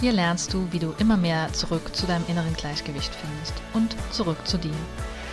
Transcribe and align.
Hier 0.00 0.12
lernst 0.12 0.54
du, 0.54 0.66
wie 0.72 0.78
du 0.78 0.94
immer 0.98 1.18
mehr 1.18 1.52
zurück 1.52 1.94
zu 1.94 2.06
deinem 2.06 2.24
inneren 2.26 2.54
Gleichgewicht 2.54 3.14
findest 3.14 3.52
und 3.74 3.94
zurück 4.10 4.46
zu 4.46 4.56
dir. 4.56 4.72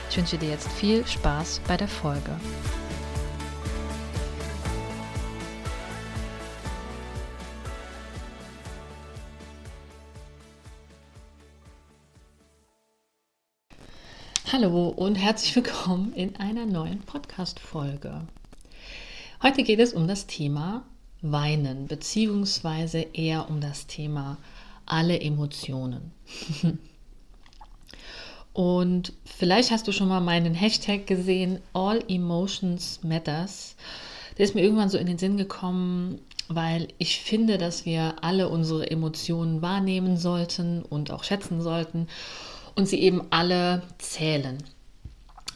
Ich 0.10 0.18
wünsche 0.18 0.38
dir 0.38 0.50
jetzt 0.50 0.70
viel 0.74 1.08
Spaß 1.08 1.62
bei 1.70 1.78
der 1.78 1.88
Folge. 1.88 2.38
Hallo 14.52 14.90
und 14.90 15.16
herzlich 15.16 15.56
willkommen 15.56 16.12
in 16.12 16.36
einer 16.36 16.66
neuen 16.66 17.00
Podcast-Folge. 17.04 18.28
Heute 19.42 19.64
geht 19.64 19.80
es 19.80 19.94
um 19.94 20.10
das 20.10 20.28
Thema 20.28 20.84
Weinen, 21.22 21.88
beziehungsweise 21.88 23.00
eher 23.00 23.50
um 23.50 23.60
das 23.62 23.88
Thema 23.88 24.38
alle 24.88 25.20
Emotionen. 25.20 26.12
Und 28.54 29.14
vielleicht 29.24 29.70
hast 29.70 29.88
du 29.88 29.92
schon 29.92 30.08
mal 30.08 30.20
meinen 30.20 30.56
Hashtag 30.56 31.06
gesehen, 31.06 31.60
All 31.74 32.04
Emotions 32.08 33.02
Matters. 33.04 33.76
Der 34.38 34.46
ist 34.46 34.56
mir 34.56 34.62
irgendwann 34.62 34.90
so 34.90 34.98
in 34.98 35.06
den 35.06 35.20
Sinn 35.20 35.38
gekommen, 35.38 36.20
weil 36.48 36.88
ich 36.98 37.20
finde, 37.20 37.60
dass 37.60 37.86
wir 37.86 38.16
alle 38.22 38.50
unsere 38.50 38.90
Emotionen 38.90 39.62
wahrnehmen 39.62 40.18
sollten 40.18 40.82
und 40.82 41.12
auch 41.12 41.24
schätzen 41.24 41.62
sollten 41.62 42.08
und 42.76 42.88
sie 42.88 43.00
eben 43.00 43.22
alle 43.30 43.84
zählen. 44.00 44.58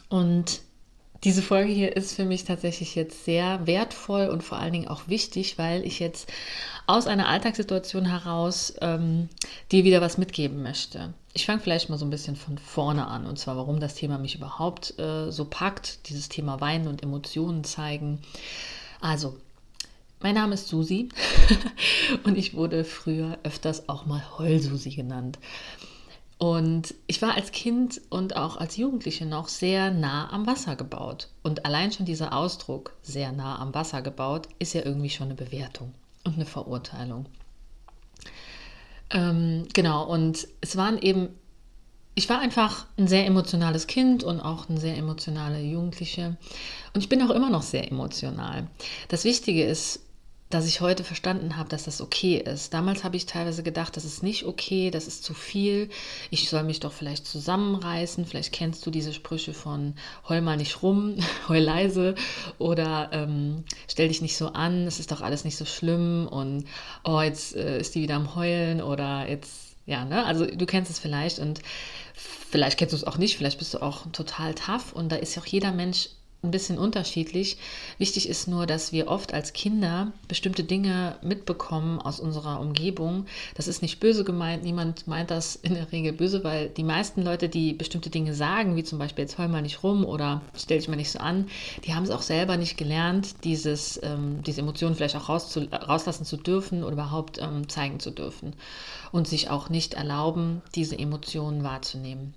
Und 0.08 0.60
diese 1.24 1.42
Folge 1.42 1.72
hier 1.72 1.96
ist 1.96 2.14
für 2.14 2.24
mich 2.24 2.44
tatsächlich 2.44 2.94
jetzt 2.94 3.24
sehr 3.24 3.66
wertvoll 3.66 4.26
und 4.26 4.42
vor 4.42 4.58
allen 4.58 4.72
Dingen 4.72 4.88
auch 4.88 5.06
wichtig, 5.06 5.56
weil 5.56 5.86
ich 5.86 6.00
jetzt 6.00 6.28
aus 6.86 7.06
einer 7.06 7.28
Alltagssituation 7.28 8.04
heraus 8.06 8.74
ähm, 8.80 9.28
dir 9.70 9.84
wieder 9.84 10.00
was 10.00 10.18
mitgeben 10.18 10.62
möchte. 10.62 11.14
Ich 11.32 11.46
fange 11.46 11.60
vielleicht 11.60 11.88
mal 11.88 11.98
so 11.98 12.04
ein 12.04 12.10
bisschen 12.10 12.34
von 12.34 12.58
vorne 12.58 13.06
an 13.06 13.24
und 13.24 13.38
zwar, 13.38 13.56
warum 13.56 13.78
das 13.78 13.94
Thema 13.94 14.18
mich 14.18 14.34
überhaupt 14.34 14.98
äh, 14.98 15.30
so 15.30 15.44
packt, 15.44 16.08
dieses 16.08 16.28
Thema 16.28 16.60
Weinen 16.60 16.88
und 16.88 17.02
Emotionen 17.02 17.62
zeigen. 17.62 18.20
Also, 19.00 19.36
mein 20.20 20.34
Name 20.34 20.54
ist 20.54 20.68
Susi 20.68 21.08
und 22.24 22.36
ich 22.36 22.54
wurde 22.54 22.84
früher 22.84 23.38
öfters 23.44 23.88
auch 23.88 24.06
mal 24.06 24.22
Heulsusi 24.38 24.90
genannt. 24.90 25.38
Und 26.42 26.96
ich 27.06 27.22
war 27.22 27.36
als 27.36 27.52
Kind 27.52 28.00
und 28.10 28.34
auch 28.34 28.56
als 28.56 28.76
Jugendliche 28.76 29.24
noch 29.24 29.46
sehr 29.46 29.92
nah 29.92 30.28
am 30.32 30.44
Wasser 30.44 30.74
gebaut. 30.74 31.28
Und 31.44 31.64
allein 31.64 31.92
schon 31.92 32.04
dieser 32.04 32.32
Ausdruck, 32.32 32.96
sehr 33.00 33.30
nah 33.30 33.60
am 33.60 33.72
Wasser 33.72 34.02
gebaut, 34.02 34.48
ist 34.58 34.72
ja 34.72 34.84
irgendwie 34.84 35.08
schon 35.08 35.28
eine 35.28 35.36
Bewertung 35.36 35.94
und 36.24 36.34
eine 36.34 36.44
Verurteilung. 36.44 37.26
Ähm, 39.10 39.68
genau, 39.72 40.04
und 40.04 40.48
es 40.60 40.76
waren 40.76 40.98
eben, 40.98 41.28
ich 42.16 42.28
war 42.28 42.40
einfach 42.40 42.86
ein 42.98 43.06
sehr 43.06 43.24
emotionales 43.24 43.86
Kind 43.86 44.24
und 44.24 44.40
auch 44.40 44.68
eine 44.68 44.80
sehr 44.80 44.96
emotionale 44.96 45.60
Jugendliche. 45.60 46.36
Und 46.92 47.02
ich 47.02 47.08
bin 47.08 47.22
auch 47.22 47.30
immer 47.30 47.50
noch 47.50 47.62
sehr 47.62 47.88
emotional. 47.88 48.66
Das 49.06 49.22
Wichtige 49.22 49.62
ist, 49.62 50.00
dass 50.52 50.66
ich 50.66 50.82
heute 50.82 51.02
verstanden 51.02 51.56
habe, 51.56 51.70
dass 51.70 51.84
das 51.84 52.02
okay 52.02 52.36
ist. 52.36 52.74
Damals 52.74 53.04
habe 53.04 53.16
ich 53.16 53.24
teilweise 53.24 53.62
gedacht, 53.62 53.96
das 53.96 54.04
ist 54.04 54.22
nicht 54.22 54.44
okay, 54.44 54.90
das 54.90 55.06
ist 55.06 55.24
zu 55.24 55.32
viel. 55.32 55.88
Ich 56.30 56.50
soll 56.50 56.62
mich 56.62 56.78
doch 56.78 56.92
vielleicht 56.92 57.26
zusammenreißen. 57.26 58.26
Vielleicht 58.26 58.52
kennst 58.52 58.84
du 58.84 58.90
diese 58.90 59.14
Sprüche 59.14 59.54
von 59.54 59.94
heul 60.28 60.42
mal 60.42 60.58
nicht 60.58 60.82
rum, 60.82 61.16
heul 61.48 61.60
leise 61.60 62.14
oder 62.58 63.08
ähm, 63.12 63.64
stell 63.88 64.08
dich 64.08 64.20
nicht 64.20 64.36
so 64.36 64.48
an, 64.48 64.86
es 64.86 65.00
ist 65.00 65.10
doch 65.10 65.22
alles 65.22 65.44
nicht 65.44 65.56
so 65.56 65.64
schlimm 65.64 66.28
und 66.30 66.66
oh, 67.04 67.20
jetzt 67.22 67.56
äh, 67.56 67.80
ist 67.80 67.94
die 67.94 68.02
wieder 68.02 68.16
am 68.16 68.34
Heulen 68.34 68.82
oder 68.82 69.28
jetzt, 69.28 69.76
ja, 69.86 70.04
ne? 70.04 70.24
Also 70.26 70.44
du 70.44 70.66
kennst 70.66 70.90
es 70.90 70.98
vielleicht 70.98 71.38
und 71.38 71.62
vielleicht 72.14 72.78
kennst 72.78 72.92
du 72.92 72.96
es 72.96 73.04
auch 73.04 73.16
nicht, 73.16 73.38
vielleicht 73.38 73.58
bist 73.58 73.72
du 73.72 73.80
auch 73.80 74.06
total 74.12 74.54
tough 74.54 74.92
und 74.92 75.10
da 75.10 75.16
ist 75.16 75.34
ja 75.34 75.42
auch 75.42 75.46
jeder 75.46 75.72
Mensch 75.72 76.10
ein 76.42 76.50
bisschen 76.50 76.76
unterschiedlich. 76.76 77.56
Wichtig 77.98 78.28
ist 78.28 78.48
nur, 78.48 78.66
dass 78.66 78.92
wir 78.92 79.06
oft 79.06 79.32
als 79.32 79.52
Kinder 79.52 80.12
bestimmte 80.26 80.64
Dinge 80.64 81.16
mitbekommen 81.22 82.00
aus 82.00 82.18
unserer 82.18 82.58
Umgebung. 82.60 83.26
Das 83.54 83.68
ist 83.68 83.80
nicht 83.80 84.00
böse 84.00 84.24
gemeint. 84.24 84.64
Niemand 84.64 85.06
meint 85.06 85.30
das 85.30 85.54
in 85.54 85.74
der 85.74 85.92
Regel 85.92 86.12
böse, 86.12 86.42
weil 86.42 86.68
die 86.68 86.82
meisten 86.82 87.22
Leute, 87.22 87.48
die 87.48 87.74
bestimmte 87.74 88.10
Dinge 88.10 88.34
sagen, 88.34 88.74
wie 88.74 88.82
zum 88.82 88.98
Beispiel 88.98 89.22
jetzt 89.22 89.38
heul 89.38 89.48
mal 89.48 89.62
nicht 89.62 89.84
rum 89.84 90.04
oder 90.04 90.42
stell 90.56 90.78
dich 90.78 90.88
mal 90.88 90.96
nicht 90.96 91.12
so 91.12 91.20
an, 91.20 91.46
die 91.84 91.94
haben 91.94 92.04
es 92.04 92.10
auch 92.10 92.22
selber 92.22 92.56
nicht 92.56 92.76
gelernt, 92.76 93.44
dieses, 93.44 94.00
ähm, 94.02 94.42
diese 94.44 94.62
Emotionen 94.62 94.96
vielleicht 94.96 95.16
auch 95.16 95.28
rauslassen 95.28 96.24
zu 96.24 96.36
dürfen 96.36 96.82
oder 96.82 96.94
überhaupt 96.94 97.38
ähm, 97.40 97.68
zeigen 97.68 98.00
zu 98.00 98.10
dürfen 98.10 98.54
und 99.12 99.28
sich 99.28 99.48
auch 99.48 99.68
nicht 99.68 99.94
erlauben, 99.94 100.62
diese 100.74 100.98
Emotionen 100.98 101.62
wahrzunehmen 101.62 102.34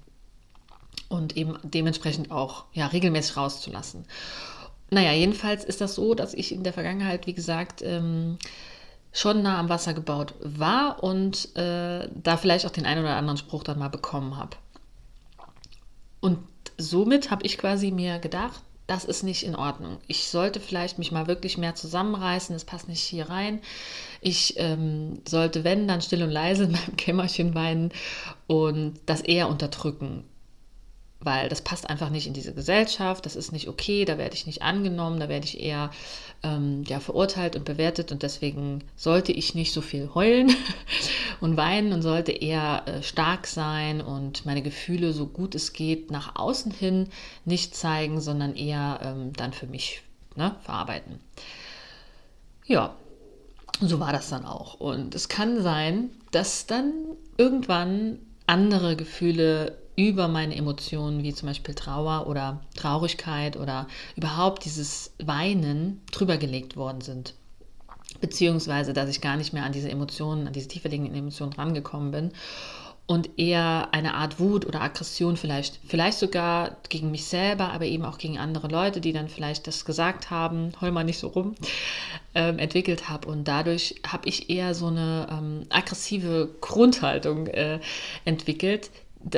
und 1.10 1.38
eben 1.38 1.58
dementsprechend 1.64 2.32
auch 2.32 2.66
ja, 2.74 2.88
regelmäßig 2.88 3.38
rauszulassen. 3.38 4.06
Naja, 4.90 5.14
jedenfalls 5.14 5.64
ist 5.64 5.82
das 5.82 5.96
so, 5.96 6.14
dass 6.14 6.34
ich 6.34 6.52
in 6.52 6.64
der 6.64 6.74
Vergangenheit, 6.74 7.28
wie 7.28 7.34
gesagt, 7.34 7.82
ähm, 7.82 8.38
schon 9.12 9.42
nah 9.42 9.60
am 9.60 9.70
Wasser 9.70 9.94
gebaut 9.94 10.34
war 10.42 11.04
und 11.04 11.56
äh, 11.56 12.08
da 12.14 12.38
vielleicht 12.38 12.66
auch 12.66 12.72
den 12.72 12.86
einen 12.86 13.04
oder 13.04 13.16
anderen 13.16 13.38
Spruch 13.38 13.64
dann 13.64 13.80
mal 13.80 13.90
bekommen 13.90 14.38
habe. 14.38 14.58
Und 16.20 16.40
somit 16.78 17.32
habe 17.32 17.46
ich 17.46 17.58
quasi 17.58 17.92
mir 17.92 18.20
gedacht, 18.20 18.62
das 18.88 19.06
ist 19.06 19.24
nicht 19.24 19.44
in 19.44 19.56
Ordnung. 19.56 19.98
Ich 20.08 20.28
sollte 20.28 20.60
vielleicht 20.60 21.00
mich 21.00 21.12
mal 21.12 21.26
wirklich 21.26 21.58
mehr 21.58 21.74
zusammenreißen. 21.74 22.56
Es 22.56 22.66
passt 22.66 22.88
nicht 22.88 23.02
hier 23.02 23.30
rein. 23.30 23.62
Ich 24.22 24.56
ähm, 24.58 25.22
sollte, 25.28 25.64
wenn, 25.64 25.88
dann 25.88 26.02
still 26.02 26.22
und 26.22 26.30
leise 26.30 26.66
in 26.66 26.72
meinem 26.72 26.96
Kämmerchen 26.96 27.56
weinen 27.56 27.92
und 28.46 29.00
das 29.08 29.22
eher 29.22 29.50
unterdrücken 29.50 30.24
weil 31.26 31.50
das 31.50 31.62
passt 31.62 31.90
einfach 31.90 32.10
nicht 32.10 32.28
in 32.28 32.34
diese 32.34 32.54
Gesellschaft, 32.54 33.26
das 33.26 33.36
ist 33.36 33.52
nicht 33.52 33.68
okay, 33.68 34.06
da 34.06 34.18
werde 34.18 34.36
ich 34.36 34.46
nicht 34.46 34.62
angenommen, 34.62 35.20
da 35.20 35.28
werde 35.28 35.46
ich 35.46 35.60
eher 35.60 35.92
ähm, 36.44 36.84
ja, 36.88 37.00
verurteilt 37.00 37.56
und 37.56 37.66
bewertet 37.66 38.12
und 38.12 38.24
deswegen 38.24 38.84
sollte 38.96 39.32
ich 39.32 39.56
nicht 39.56 39.74
so 39.74 39.82
viel 39.82 40.12
heulen 40.14 40.56
und 41.42 41.58
weinen 41.58 41.92
und 41.92 42.02
sollte 42.02 42.32
eher 42.32 42.84
äh, 42.86 43.04
stark 43.04 43.48
sein 43.48 44.02
und 44.02 44.46
meine 44.46 44.62
Gefühle 44.62 45.12
so 45.12 45.26
gut 45.26 45.56
es 45.56 45.74
geht 45.74 46.12
nach 46.12 46.36
außen 46.36 46.72
hin 46.72 47.10
nicht 47.44 47.76
zeigen, 47.76 48.22
sondern 48.22 48.56
eher 48.56 49.00
ähm, 49.02 49.34
dann 49.34 49.52
für 49.52 49.68
mich 49.68 50.02
ne, 50.36 50.56
verarbeiten. 50.62 51.20
Ja, 52.66 52.96
so 53.82 54.00
war 54.00 54.14
das 54.14 54.30
dann 54.30 54.46
auch. 54.46 54.76
Und 54.76 55.16
es 55.16 55.28
kann 55.28 55.62
sein, 55.62 56.10
dass 56.32 56.66
dann 56.66 56.94
irgendwann 57.38 58.20
andere 58.48 58.96
Gefühle 58.96 59.78
über 59.96 60.28
meine 60.28 60.56
Emotionen, 60.56 61.24
wie 61.24 61.34
zum 61.34 61.48
Beispiel 61.48 61.76
Trauer 61.76 62.28
oder 62.28 62.62
Traurigkeit 62.76 63.58
oder 63.58 63.88
überhaupt 64.16 64.66
dieses 64.66 65.14
Weinen 65.24 66.02
drüber 66.12 66.38
gelegt 66.38 66.76
worden 66.76 67.02
sind. 67.02 67.34
Beziehungsweise, 68.22 68.94
dass 68.94 69.10
ich 69.10 69.22
gar 69.22 69.38
nicht 69.38 69.54
mehr 69.54 69.64
an 69.64 69.72
diese 69.72 69.90
Emotionen, 69.90 70.48
an 70.48 70.54
diese 70.54 70.68
tiefer 70.68 70.90
liegenden 70.90 71.16
Emotionen 71.16 71.54
rangekommen 71.54 72.12
bin 72.12 72.32
und 73.08 73.38
eher 73.38 73.90
eine 73.92 74.16
Art 74.16 74.40
Wut 74.40 74.66
oder 74.66 74.82
Aggression 74.82 75.38
vielleicht, 75.38 75.80
vielleicht 75.88 76.18
sogar 76.18 76.78
gegen 76.90 77.12
mich 77.12 77.26
selber, 77.26 77.72
aber 77.72 77.86
eben 77.86 78.04
auch 78.04 78.18
gegen 78.18 78.40
andere 78.40 78.68
Leute, 78.68 79.00
die 79.00 79.14
dann 79.14 79.30
vielleicht 79.30 79.68
das 79.68 79.86
gesagt 79.86 80.32
haben, 80.32 80.72
heul 80.82 80.92
mal 80.92 81.04
nicht 81.04 81.20
so 81.20 81.28
rum, 81.28 81.56
ähm, 82.34 82.58
entwickelt 82.58 83.08
habe. 83.08 83.28
Und 83.28 83.48
dadurch 83.48 83.96
habe 84.08 84.28
ich 84.28 84.50
eher 84.50 84.74
so 84.74 84.88
eine 84.88 85.28
ähm, 85.30 85.64
aggressive 85.70 86.50
Grundhaltung 86.62 87.46
äh, 87.48 87.80
entwickelt, 88.26 88.90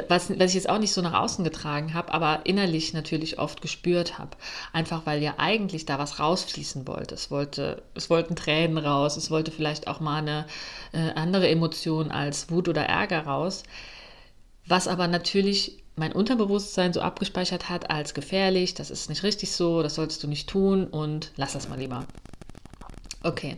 was, 0.09 0.29
was 0.37 0.49
ich 0.49 0.55
jetzt 0.55 0.69
auch 0.69 0.79
nicht 0.79 0.91
so 0.91 1.01
nach 1.01 1.13
außen 1.13 1.43
getragen 1.43 1.93
habe, 1.93 2.13
aber 2.13 2.41
innerlich 2.45 2.93
natürlich 2.93 3.39
oft 3.39 3.61
gespürt 3.61 4.19
habe. 4.19 4.31
Einfach 4.73 5.05
weil 5.05 5.23
ja 5.23 5.35
eigentlich 5.37 5.85
da 5.85 5.97
was 5.97 6.19
rausfließen 6.19 6.87
wollte. 6.87 7.15
Es, 7.15 7.31
wollte, 7.31 7.81
es 7.95 8.09
wollten 8.09 8.35
Tränen 8.35 8.77
raus, 8.77 9.15
es 9.15 9.31
wollte 9.31 9.51
vielleicht 9.51 9.87
auch 9.87 9.99
mal 9.99 10.17
eine 10.17 10.45
äh, 10.91 11.11
andere 11.13 11.47
Emotion 11.47 12.11
als 12.11 12.51
Wut 12.51 12.67
oder 12.67 12.83
Ärger 12.83 13.21
raus. 13.25 13.63
Was 14.65 14.89
aber 14.89 15.07
natürlich 15.07 15.83
mein 15.95 16.11
Unterbewusstsein 16.11 16.91
so 16.91 17.01
abgespeichert 17.01 17.69
hat 17.69 17.89
als 17.89 18.13
gefährlich, 18.13 18.73
das 18.73 18.91
ist 18.91 19.09
nicht 19.09 19.23
richtig 19.23 19.51
so, 19.51 19.81
das 19.81 19.95
solltest 19.95 20.21
du 20.21 20.27
nicht 20.27 20.49
tun 20.49 20.85
und 20.85 21.31
lass 21.37 21.53
das 21.53 21.69
mal 21.69 21.79
lieber. 21.79 22.05
Okay. 23.23 23.57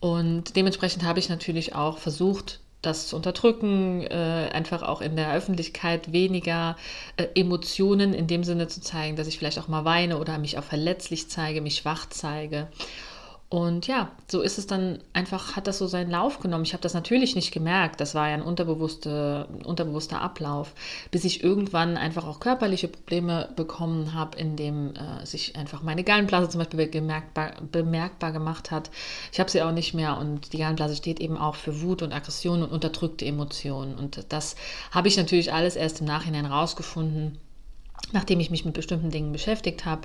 Und 0.00 0.56
dementsprechend 0.56 1.04
habe 1.04 1.18
ich 1.18 1.28
natürlich 1.28 1.74
auch 1.74 1.98
versucht, 1.98 2.60
das 2.82 3.08
zu 3.08 3.16
unterdrücken, 3.16 4.02
äh, 4.02 4.50
einfach 4.52 4.82
auch 4.82 5.00
in 5.00 5.16
der 5.16 5.32
Öffentlichkeit 5.34 6.12
weniger 6.12 6.76
äh, 7.16 7.26
Emotionen 7.34 8.14
in 8.14 8.26
dem 8.26 8.44
Sinne 8.44 8.68
zu 8.68 8.80
zeigen, 8.80 9.16
dass 9.16 9.26
ich 9.26 9.38
vielleicht 9.38 9.58
auch 9.58 9.68
mal 9.68 9.84
weine 9.84 10.18
oder 10.18 10.38
mich 10.38 10.58
auch 10.58 10.64
verletzlich 10.64 11.28
zeige, 11.28 11.60
mich 11.60 11.76
schwach 11.76 12.08
zeige. 12.08 12.68
Und 13.50 13.88
ja, 13.88 14.12
so 14.28 14.42
ist 14.42 14.58
es 14.58 14.68
dann 14.68 15.00
einfach, 15.12 15.56
hat 15.56 15.66
das 15.66 15.78
so 15.78 15.88
seinen 15.88 16.08
Lauf 16.08 16.38
genommen. 16.38 16.62
Ich 16.62 16.72
habe 16.72 16.84
das 16.84 16.94
natürlich 16.94 17.34
nicht 17.34 17.50
gemerkt. 17.50 18.00
Das 18.00 18.14
war 18.14 18.28
ja 18.28 18.34
ein 18.34 18.42
unterbewusster, 18.42 19.48
unterbewusster 19.64 20.20
Ablauf, 20.20 20.72
bis 21.10 21.24
ich 21.24 21.42
irgendwann 21.42 21.96
einfach 21.96 22.28
auch 22.28 22.38
körperliche 22.38 22.86
Probleme 22.86 23.48
bekommen 23.56 24.14
habe, 24.14 24.38
indem 24.38 24.94
äh, 24.94 25.26
sich 25.26 25.56
einfach 25.56 25.82
meine 25.82 26.04
Gallenblase 26.04 26.48
zum 26.48 26.60
Beispiel 26.60 26.86
bemerkbar, 26.86 27.54
bemerkbar 27.72 28.30
gemacht 28.30 28.70
hat. 28.70 28.88
Ich 29.32 29.40
habe 29.40 29.50
sie 29.50 29.62
auch 29.62 29.72
nicht 29.72 29.94
mehr 29.94 30.16
und 30.18 30.52
die 30.52 30.58
Gallenblase 30.58 30.94
steht 30.94 31.18
eben 31.18 31.36
auch 31.36 31.56
für 31.56 31.82
Wut 31.82 32.02
und 32.02 32.12
Aggression 32.12 32.62
und 32.62 32.70
unterdrückte 32.70 33.24
Emotionen. 33.24 33.96
Und 33.96 34.26
das 34.28 34.54
habe 34.92 35.08
ich 35.08 35.16
natürlich 35.16 35.52
alles 35.52 35.74
erst 35.74 35.98
im 36.02 36.06
Nachhinein 36.06 36.46
rausgefunden, 36.46 37.36
nachdem 38.12 38.38
ich 38.38 38.52
mich 38.52 38.64
mit 38.64 38.74
bestimmten 38.74 39.10
Dingen 39.10 39.32
beschäftigt 39.32 39.86
habe. 39.86 40.02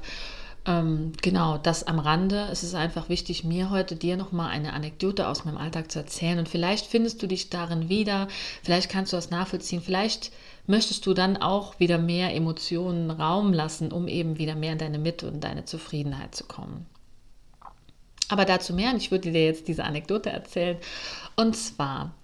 Ähm, 0.67 1.13
genau, 1.21 1.57
das 1.57 1.83
am 1.83 1.99
Rande. 1.99 2.47
Es 2.51 2.63
ist 2.63 2.73
einfach 2.73 3.09
wichtig, 3.09 3.43
mir 3.43 3.69
heute 3.69 3.95
dir 3.95 4.17
nochmal 4.17 4.49
eine 4.49 4.73
Anekdote 4.73 5.27
aus 5.27 5.45
meinem 5.45 5.57
Alltag 5.57 5.91
zu 5.91 5.99
erzählen. 5.99 6.39
Und 6.39 6.49
vielleicht 6.49 6.87
findest 6.87 7.21
du 7.21 7.27
dich 7.27 7.49
darin 7.49 7.87
wieder, 7.89 8.27
vielleicht 8.63 8.89
kannst 8.89 9.13
du 9.13 9.17
das 9.17 9.29
nachvollziehen, 9.29 9.81
vielleicht 9.81 10.31
möchtest 10.65 11.05
du 11.05 11.13
dann 11.13 11.37
auch 11.37 11.79
wieder 11.79 11.99
mehr 11.99 12.33
Emotionen 12.33 13.11
Raum 13.11 13.53
lassen, 13.53 13.91
um 13.91 14.07
eben 14.07 14.39
wieder 14.39 14.55
mehr 14.55 14.73
in 14.73 14.79
deine 14.79 14.97
Mitte 14.97 15.27
und 15.27 15.43
deine 15.43 15.65
Zufriedenheit 15.65 16.33
zu 16.33 16.45
kommen. 16.45 16.87
Aber 18.27 18.45
dazu 18.45 18.73
mehr, 18.73 18.89
und 18.89 18.97
ich 18.97 19.11
würde 19.11 19.31
dir 19.31 19.45
jetzt 19.45 19.67
diese 19.67 19.83
Anekdote 19.83 20.31
erzählen. 20.31 20.77
Und 21.35 21.55
zwar, 21.55 22.15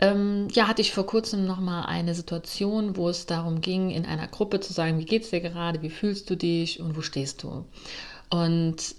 ähm, 0.00 0.48
ja, 0.52 0.66
hatte 0.66 0.82
ich 0.82 0.92
vor 0.92 1.06
kurzem 1.06 1.46
nochmal 1.46 1.86
eine 1.86 2.14
Situation, 2.14 2.96
wo 2.96 3.08
es 3.08 3.26
darum 3.26 3.60
ging, 3.60 3.90
in 3.90 4.06
einer 4.06 4.28
Gruppe 4.28 4.60
zu 4.60 4.72
sagen, 4.72 4.98
wie 4.98 5.04
geht 5.04 5.24
es 5.24 5.30
dir 5.30 5.40
gerade, 5.40 5.82
wie 5.82 5.90
fühlst 5.90 6.30
du 6.30 6.36
dich 6.36 6.80
und 6.80 6.96
wo 6.96 7.02
stehst 7.02 7.42
du? 7.42 7.66
Und 8.30 8.94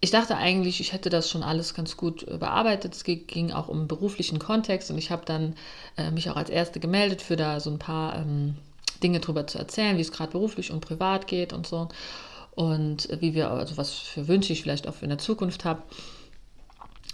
ich 0.00 0.10
dachte 0.10 0.36
eigentlich, 0.36 0.80
ich 0.80 0.92
hätte 0.92 1.08
das 1.08 1.30
schon 1.30 1.42
alles 1.42 1.72
ganz 1.72 1.96
gut 1.96 2.26
bearbeitet. 2.38 2.94
Es 2.94 3.04
ging 3.04 3.50
auch 3.50 3.68
um 3.68 3.88
beruflichen 3.88 4.38
Kontext 4.38 4.90
und 4.90 4.98
ich 4.98 5.10
habe 5.10 5.24
dann 5.24 5.54
äh, 5.96 6.10
mich 6.10 6.28
auch 6.28 6.36
als 6.36 6.50
Erste 6.50 6.78
gemeldet, 6.78 7.22
für 7.22 7.36
da 7.36 7.60
so 7.60 7.70
ein 7.70 7.78
paar 7.78 8.16
ähm, 8.16 8.56
Dinge 9.02 9.20
drüber 9.20 9.46
zu 9.46 9.58
erzählen, 9.58 9.96
wie 9.96 10.02
es 10.02 10.12
gerade 10.12 10.32
beruflich 10.32 10.70
und 10.70 10.80
privat 10.80 11.26
geht 11.26 11.52
und 11.52 11.66
so. 11.66 11.88
Und 12.54 13.08
wie 13.20 13.34
wir, 13.34 13.50
also 13.50 13.76
was 13.76 13.92
für 13.92 14.28
Wünsche 14.28 14.52
ich 14.52 14.62
vielleicht 14.62 14.88
auch 14.88 15.02
in 15.02 15.08
der 15.08 15.18
Zukunft 15.18 15.64
habe. 15.64 15.82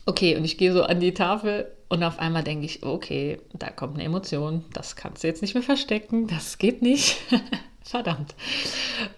Okay, 0.04 0.36
und 0.36 0.44
ich 0.44 0.58
gehe 0.58 0.72
so 0.72 0.82
an 0.82 1.00
die 1.00 1.14
Tafel 1.14 1.66
und 1.92 2.02
auf 2.04 2.18
einmal 2.20 2.42
denke 2.42 2.64
ich, 2.64 2.82
okay, 2.84 3.38
da 3.52 3.68
kommt 3.68 3.96
eine 3.96 4.04
Emotion, 4.04 4.64
das 4.72 4.96
kannst 4.96 5.22
du 5.22 5.28
jetzt 5.28 5.42
nicht 5.42 5.52
mehr 5.52 5.62
verstecken, 5.62 6.26
das 6.26 6.56
geht 6.56 6.80
nicht. 6.80 7.18
Verdammt. 7.82 8.34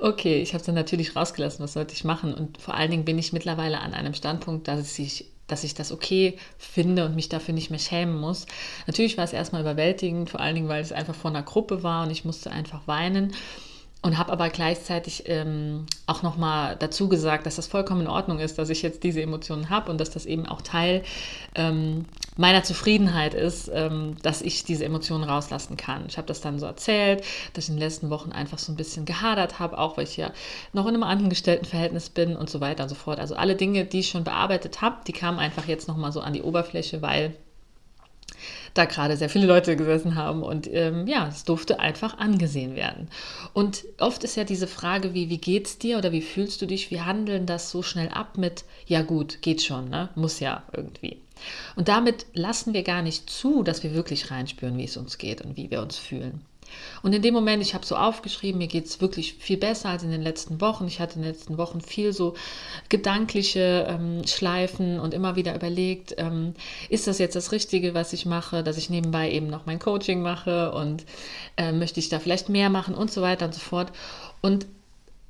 Okay, 0.01 0.43
ich 0.43 0.55
habe 0.55 0.59
es 0.59 0.67
dann 0.67 0.75
natürlich 0.75 1.15
rausgelassen, 1.15 1.63
was 1.63 1.75
sollte 1.75 1.95
ich 1.95 2.03
machen? 2.03 2.35
Und 2.35 2.61
vor 2.61 2.75
allen 2.75 2.91
Dingen 2.91 3.05
bin 3.05 3.17
ich 3.17 3.33
mittlerweile 3.33 3.79
an 3.79 3.95
einem 3.95 4.13
Standpunkt, 4.13 4.67
dass 4.67 4.99
ich, 4.99 5.27
dass 5.47 5.63
ich 5.63 5.75
das 5.75 5.93
okay 5.93 6.37
finde 6.59 7.07
und 7.07 7.15
mich 7.15 7.29
dafür 7.29 7.55
nicht 7.55 7.71
mehr 7.71 7.79
schämen 7.79 8.19
muss. 8.19 8.47
Natürlich 8.89 9.17
war 9.19 9.25
es 9.25 9.33
erstmal 9.33 9.61
überwältigend, 9.61 10.29
vor 10.29 10.41
allen 10.41 10.57
Dingen, 10.57 10.69
weil 10.69 10.83
es 10.83 10.91
einfach 10.91 11.15
vor 11.15 11.31
einer 11.31 11.45
Gruppe 11.45 11.85
war 11.85 12.05
und 12.05 12.11
ich 12.11 12.25
musste 12.25 12.51
einfach 12.51 12.89
weinen 12.89 13.35
und 14.05 14.19
habe 14.19 14.33
aber 14.33 14.51
gleichzeitig 14.51 15.25
ähm, 15.29 15.87
auch 16.07 16.23
nochmal 16.23 16.77
dazu 16.79 17.09
gesagt, 17.09 17.47
dass 17.47 17.57
das 17.57 17.67
vollkommen 17.67 18.03
in 18.03 18.07
Ordnung 18.07 18.39
ist, 18.39 18.59
dass 18.59 18.69
ich 18.69 18.83
jetzt 18.83 19.03
diese 19.03 19.23
Emotionen 19.23 19.71
habe 19.71 19.91
und 19.91 19.99
dass 19.99 20.11
das 20.11 20.27
eben 20.27 20.45
auch 20.45 20.61
Teil 20.61 21.03
ähm, 21.55 22.05
meiner 22.37 22.63
Zufriedenheit 22.63 23.33
ist, 23.33 23.71
ähm, 23.73 24.17
dass 24.21 24.43
ich 24.43 24.63
diese 24.63 24.85
Emotionen 24.85 25.25
rauslassen 25.25 25.79
kann. 25.79 26.05
Ich 26.07 26.19
habe 26.19 26.27
das 26.27 26.43
dann 26.43 26.59
so 26.59 26.67
erzählt, 26.67 27.25
dass 27.55 27.65
ich 27.65 27.71
in 27.71 27.77
den 27.77 27.83
letzten 27.83 28.11
Wochen 28.11 28.31
einfach 28.31 28.59
so 28.59 28.73
ein 28.73 28.77
bisschen 28.77 29.07
gehadert 29.07 29.59
habe, 29.59 29.79
auch 29.79 29.97
weil 29.97 30.05
ich 30.05 30.19
ja 30.19 30.33
noch 30.75 30.87
in 30.87 30.93
einem 30.93 31.03
Angestelltenverhältnis 31.03 32.11
bin 32.11 32.37
und 32.37 32.51
so 32.51 32.61
weiter 32.61 32.83
und 32.83 32.91
so 32.91 32.97
fort. 32.97 33.19
Also 33.19 33.37
alle 33.37 33.57
Dinge, 33.57 33.87
die 33.87 34.01
ich 34.01 34.11
schon 34.11 34.25
bearbeitet 34.25 34.83
habe, 34.83 34.97
die 35.07 35.13
kamen 35.13 35.39
einfach 35.39 35.67
jetzt 35.67 35.89
nochmal 35.89 36.13
so 36.13 36.21
an 36.21 36.35
die 36.35 36.43
Oberfläche, 36.43 37.01
weil 37.01 37.35
da 38.75 38.85
gerade 38.85 39.17
sehr 39.17 39.29
viele 39.29 39.47
Leute 39.47 39.77
gesessen 39.77 40.17
haben 40.17 40.43
und 40.43 40.69
ähm, 40.73 41.07
ja, 41.07 41.29
es 41.29 41.45
durfte 41.45 41.79
einfach 41.81 42.19
angesehen 42.19 42.75
werden. 42.75 43.09
Und 43.53 43.85
oft 43.99 44.25
ist 44.25 44.37
ja 44.37 44.45
diese 44.45 44.67
Frage, 44.67 45.15
wie, 45.15 45.31
wie 45.31 45.39
geht's 45.39 45.79
dir 45.79 45.97
oder 45.97 46.11
wie 46.13 46.23
fühlst 46.23 46.61
du 46.61 46.67
dich? 46.67 46.91
Wir 46.91 47.07
handeln 47.07 47.47
das 47.47 47.71
so 47.71 47.83
schnell 47.83 48.09
ab 48.09 48.37
mit, 48.37 48.65
ja 48.87 49.03
gut, 49.03 49.43
geht 49.43 49.63
schon, 49.63 49.89
ne? 49.89 50.11
muss 50.17 50.41
ja 50.41 50.65
irgendwie. 50.73 51.19
Und 51.77 51.89
damit 51.89 52.27
lassen 52.33 52.75
wir 52.75 52.83
gar 52.83 53.03
nicht 53.03 53.31
zu, 53.31 53.63
dass 53.63 53.83
wir 53.83 53.95
wirklich 53.95 54.31
reinspüren, 54.31 54.77
wie 54.77 54.85
es 54.85 54.97
uns 54.97 55.19
geht 55.19 55.43
und 55.43 55.57
wie 55.57 55.71
wir 55.71 55.81
uns 55.81 55.97
fühlen. 55.97 56.43
Und 57.03 57.13
in 57.13 57.23
dem 57.23 57.35
Moment, 57.35 57.63
ich 57.63 57.75
habe 57.75 57.85
so 57.85 57.97
aufgeschrieben, 57.97 58.59
mir 58.59 58.67
geht 58.67 58.87
es 58.87 59.01
wirklich 59.01 59.35
viel 59.35 59.57
besser 59.57 59.91
als 59.91 60.03
in 60.03 60.11
den 60.11 60.23
letzten 60.23 60.61
Wochen. 60.61 60.87
Ich 60.87 61.01
hatte 61.01 61.17
in 61.17 61.23
den 61.23 61.31
letzten 61.31 61.59
Wochen 61.59 61.81
viel 61.81 62.13
so 62.13 62.35
gedankliche 62.89 63.87
ähm, 63.89 64.27
Schleifen 64.27 64.99
und 65.01 65.15
immer 65.15 65.37
wieder 65.37 65.55
überlegt, 65.55 66.15
ähm, 66.19 66.55
ist 66.89 67.07
das 67.07 67.19
jetzt 67.19 67.37
das 67.37 67.53
Richtige, 67.53 67.95
was 67.95 68.13
ich 68.13 68.27
mache, 68.27 68.63
dass 68.63 68.79
ich 68.79 68.91
nebenbei 68.91 69.31
eben 69.31 69.49
noch 69.49 69.67
mein 69.67 69.79
Coaching 69.79 70.23
mache 70.23 70.73
und 70.73 71.05
äh, 71.57 71.73
möchte 71.73 72.01
ich 72.01 72.09
da 72.09 72.19
vielleicht 72.19 72.49
mehr 72.49 72.71
machen 72.71 72.95
und 72.95 73.11
so 73.11 73.23
weiter 73.23 73.47
und 73.47 73.55
so 73.55 73.61
fort. 73.61 73.93
Und 74.41 74.67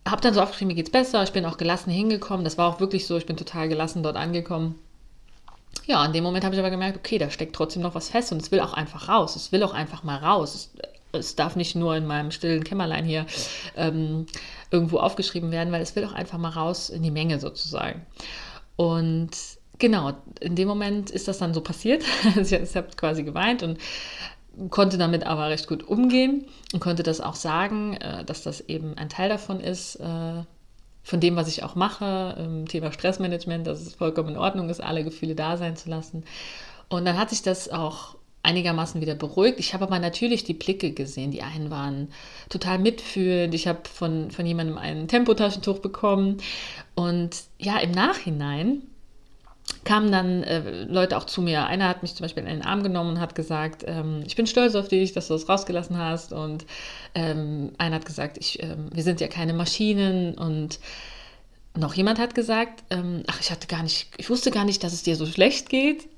habe 0.06 0.20
dann 0.20 0.34
so 0.34 0.40
aufgeschrieben, 0.40 0.68
mir 0.68 0.74
geht 0.74 0.86
es 0.86 0.92
besser, 0.92 1.22
ich 1.22 1.32
bin 1.32 1.44
auch 1.46 1.56
gelassen 1.56 1.90
hingekommen. 1.90 2.44
Das 2.44 2.58
war 2.58 2.68
auch 2.68 2.80
wirklich 2.80 3.06
so, 3.06 3.16
ich 3.16 3.26
bin 3.26 3.36
total 3.36 3.68
gelassen 3.68 4.02
dort 4.02 4.16
angekommen. 4.16 4.78
Ja, 5.86 6.04
in 6.04 6.12
dem 6.12 6.24
Moment 6.24 6.44
habe 6.44 6.54
ich 6.54 6.60
aber 6.60 6.70
gemerkt, 6.70 6.98
okay, 6.98 7.18
da 7.18 7.30
steckt 7.30 7.54
trotzdem 7.54 7.82
noch 7.82 7.94
was 7.94 8.08
fest 8.08 8.32
und 8.32 8.40
es 8.40 8.50
will 8.50 8.60
auch 8.60 8.72
einfach 8.72 9.08
raus. 9.08 9.36
Es 9.36 9.52
will 9.52 9.62
auch 9.62 9.74
einfach 9.74 10.02
mal 10.02 10.16
raus. 10.16 10.54
Es, 10.54 10.70
es 11.14 11.36
darf 11.36 11.56
nicht 11.56 11.74
nur 11.74 11.96
in 11.96 12.06
meinem 12.06 12.30
stillen 12.30 12.64
Kämmerlein 12.64 13.04
hier 13.04 13.26
ähm, 13.76 14.26
irgendwo 14.70 14.98
aufgeschrieben 14.98 15.50
werden, 15.50 15.72
weil 15.72 15.82
es 15.82 15.94
will 15.96 16.04
auch 16.04 16.12
einfach 16.12 16.38
mal 16.38 16.50
raus 16.50 16.90
in 16.90 17.02
die 17.02 17.10
Menge 17.10 17.38
sozusagen. 17.38 18.04
Und 18.76 19.30
genau, 19.78 20.12
in 20.40 20.56
dem 20.56 20.68
Moment 20.68 21.10
ist 21.10 21.28
das 21.28 21.38
dann 21.38 21.54
so 21.54 21.60
passiert. 21.60 22.04
Also 22.36 22.56
ich 22.56 22.76
habe 22.76 22.88
quasi 22.96 23.22
geweint 23.22 23.62
und 23.62 23.78
konnte 24.70 24.98
damit 24.98 25.24
aber 25.24 25.48
recht 25.48 25.66
gut 25.66 25.82
umgehen 25.82 26.46
und 26.72 26.80
konnte 26.80 27.02
das 27.02 27.20
auch 27.20 27.34
sagen, 27.34 27.94
äh, 27.96 28.24
dass 28.24 28.42
das 28.42 28.60
eben 28.62 28.96
ein 28.96 29.08
Teil 29.08 29.28
davon 29.28 29.60
ist, 29.60 29.96
äh, 29.96 30.42
von 31.02 31.20
dem, 31.20 31.36
was 31.36 31.48
ich 31.48 31.62
auch 31.62 31.74
mache, 31.74 32.34
im 32.38 32.66
Thema 32.66 32.90
Stressmanagement, 32.90 33.66
dass 33.66 33.82
es 33.82 33.94
vollkommen 33.94 34.30
in 34.30 34.38
Ordnung 34.38 34.70
ist, 34.70 34.82
alle 34.82 35.04
Gefühle 35.04 35.34
da 35.34 35.58
sein 35.58 35.76
zu 35.76 35.90
lassen. 35.90 36.24
Und 36.88 37.04
dann 37.04 37.18
hat 37.18 37.30
sich 37.30 37.42
das 37.42 37.68
auch 37.68 38.16
einigermaßen 38.44 39.00
wieder 39.00 39.14
beruhigt. 39.14 39.58
Ich 39.58 39.74
habe 39.74 39.84
aber 39.84 39.98
natürlich 39.98 40.44
die 40.44 40.54
Blicke 40.54 40.92
gesehen. 40.92 41.30
Die 41.30 41.42
einen 41.42 41.70
waren 41.70 42.08
total 42.48 42.78
mitfühlend. 42.78 43.54
Ich 43.54 43.66
habe 43.66 43.80
von, 43.92 44.30
von 44.30 44.46
jemandem 44.46 44.78
ein 44.78 45.08
Tempotaschentuch 45.08 45.80
bekommen. 45.80 46.38
Und 46.94 47.44
ja, 47.58 47.78
im 47.78 47.90
Nachhinein 47.90 48.82
kamen 49.84 50.12
dann 50.12 50.42
äh, 50.42 50.84
Leute 50.84 51.16
auch 51.16 51.24
zu 51.24 51.40
mir. 51.42 51.66
Einer 51.66 51.88
hat 51.88 52.02
mich 52.02 52.14
zum 52.14 52.24
Beispiel 52.24 52.42
in 52.42 52.48
den 52.50 52.62
Arm 52.62 52.82
genommen 52.82 53.10
und 53.10 53.20
hat 53.20 53.34
gesagt, 53.34 53.84
ähm, 53.86 54.22
ich 54.26 54.36
bin 54.36 54.46
stolz 54.46 54.74
auf 54.74 54.88
dich, 54.88 55.12
dass 55.12 55.28
du 55.28 55.34
das 55.34 55.48
rausgelassen 55.48 55.96
hast. 55.96 56.32
Und 56.32 56.66
ähm, 57.14 57.72
einer 57.78 57.96
hat 57.96 58.06
gesagt, 58.06 58.36
ich, 58.38 58.62
ähm, 58.62 58.90
wir 58.92 59.02
sind 59.02 59.20
ja 59.20 59.28
keine 59.28 59.54
Maschinen. 59.54 60.34
Und 60.34 60.78
noch 61.76 61.94
jemand 61.94 62.18
hat 62.18 62.34
gesagt, 62.34 62.84
ähm, 62.90 63.24
ach, 63.26 63.40
ich 63.40 63.50
hatte 63.50 63.66
gar 63.66 63.82
nicht, 63.82 64.08
ich 64.16 64.30
wusste 64.30 64.50
gar 64.50 64.64
nicht, 64.64 64.82
dass 64.84 64.92
es 64.92 65.02
dir 65.02 65.16
so 65.16 65.26
schlecht 65.26 65.68
geht. 65.68 66.08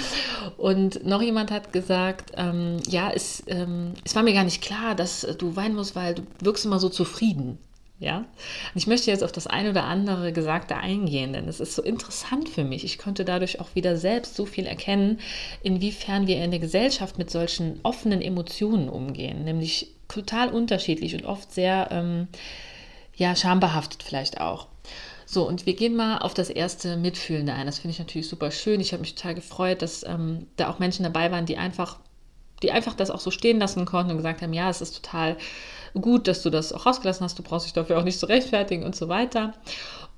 Und 0.58 1.04
noch 1.04 1.22
jemand 1.22 1.50
hat 1.50 1.72
gesagt, 1.72 2.32
ähm, 2.36 2.78
ja, 2.88 3.10
es, 3.10 3.42
ähm, 3.46 3.94
es 4.04 4.14
war 4.14 4.22
mir 4.22 4.34
gar 4.34 4.44
nicht 4.44 4.62
klar, 4.62 4.94
dass 4.94 5.26
du 5.38 5.56
weinen 5.56 5.74
musst, 5.74 5.96
weil 5.96 6.14
du 6.14 6.22
wirkst 6.40 6.64
immer 6.64 6.78
so 6.78 6.88
zufrieden. 6.88 7.58
Ja, 7.98 8.18
und 8.18 8.26
ich 8.74 8.86
möchte 8.86 9.10
jetzt 9.10 9.24
auf 9.24 9.32
das 9.32 9.46
eine 9.46 9.70
oder 9.70 9.84
andere 9.84 10.30
Gesagte 10.30 10.76
eingehen, 10.76 11.32
denn 11.32 11.48
es 11.48 11.60
ist 11.60 11.74
so 11.74 11.82
interessant 11.82 12.50
für 12.50 12.62
mich. 12.62 12.84
Ich 12.84 12.98
konnte 12.98 13.24
dadurch 13.24 13.58
auch 13.58 13.74
wieder 13.74 13.96
selbst 13.96 14.36
so 14.36 14.44
viel 14.44 14.66
erkennen, 14.66 15.18
inwiefern 15.62 16.26
wir 16.26 16.44
in 16.44 16.50
der 16.50 16.60
Gesellschaft 16.60 17.16
mit 17.16 17.30
solchen 17.30 17.80
offenen 17.84 18.20
Emotionen 18.20 18.90
umgehen, 18.90 19.44
nämlich 19.44 19.94
total 20.08 20.50
unterschiedlich 20.50 21.14
und 21.14 21.24
oft 21.24 21.50
sehr, 21.54 21.88
ähm, 21.90 22.28
ja, 23.16 23.34
schambehaftet 23.34 24.02
vielleicht 24.02 24.42
auch. 24.42 24.66
So, 25.28 25.46
und 25.46 25.66
wir 25.66 25.74
gehen 25.74 25.96
mal 25.96 26.18
auf 26.18 26.34
das 26.34 26.48
erste 26.50 26.96
Mitfühlende 26.96 27.52
ein. 27.52 27.66
Das 27.66 27.80
finde 27.80 27.92
ich 27.92 27.98
natürlich 27.98 28.28
super 28.28 28.52
schön. 28.52 28.80
Ich 28.80 28.92
habe 28.92 29.00
mich 29.00 29.16
total 29.16 29.34
gefreut, 29.34 29.82
dass 29.82 30.04
ähm, 30.06 30.46
da 30.54 30.70
auch 30.70 30.78
Menschen 30.78 31.02
dabei 31.02 31.32
waren, 31.32 31.46
die 31.46 31.58
einfach, 31.58 31.98
die 32.62 32.70
einfach 32.70 32.94
das 32.94 33.10
auch 33.10 33.18
so 33.18 33.32
stehen 33.32 33.58
lassen 33.58 33.84
konnten 33.86 34.12
und 34.12 34.18
gesagt 34.18 34.40
haben, 34.40 34.52
ja, 34.52 34.70
es 34.70 34.80
ist 34.80 35.02
total 35.02 35.36
gut, 36.00 36.28
dass 36.28 36.42
du 36.42 36.50
das 36.50 36.72
auch 36.72 36.86
rausgelassen 36.86 37.24
hast, 37.24 37.38
du 37.38 37.42
brauchst 37.42 37.66
dich 37.66 37.72
dafür 37.72 37.98
auch 37.98 38.04
nicht 38.04 38.20
zu 38.20 38.26
rechtfertigen 38.26 38.84
und 38.84 38.94
so 38.94 39.08
weiter. 39.08 39.52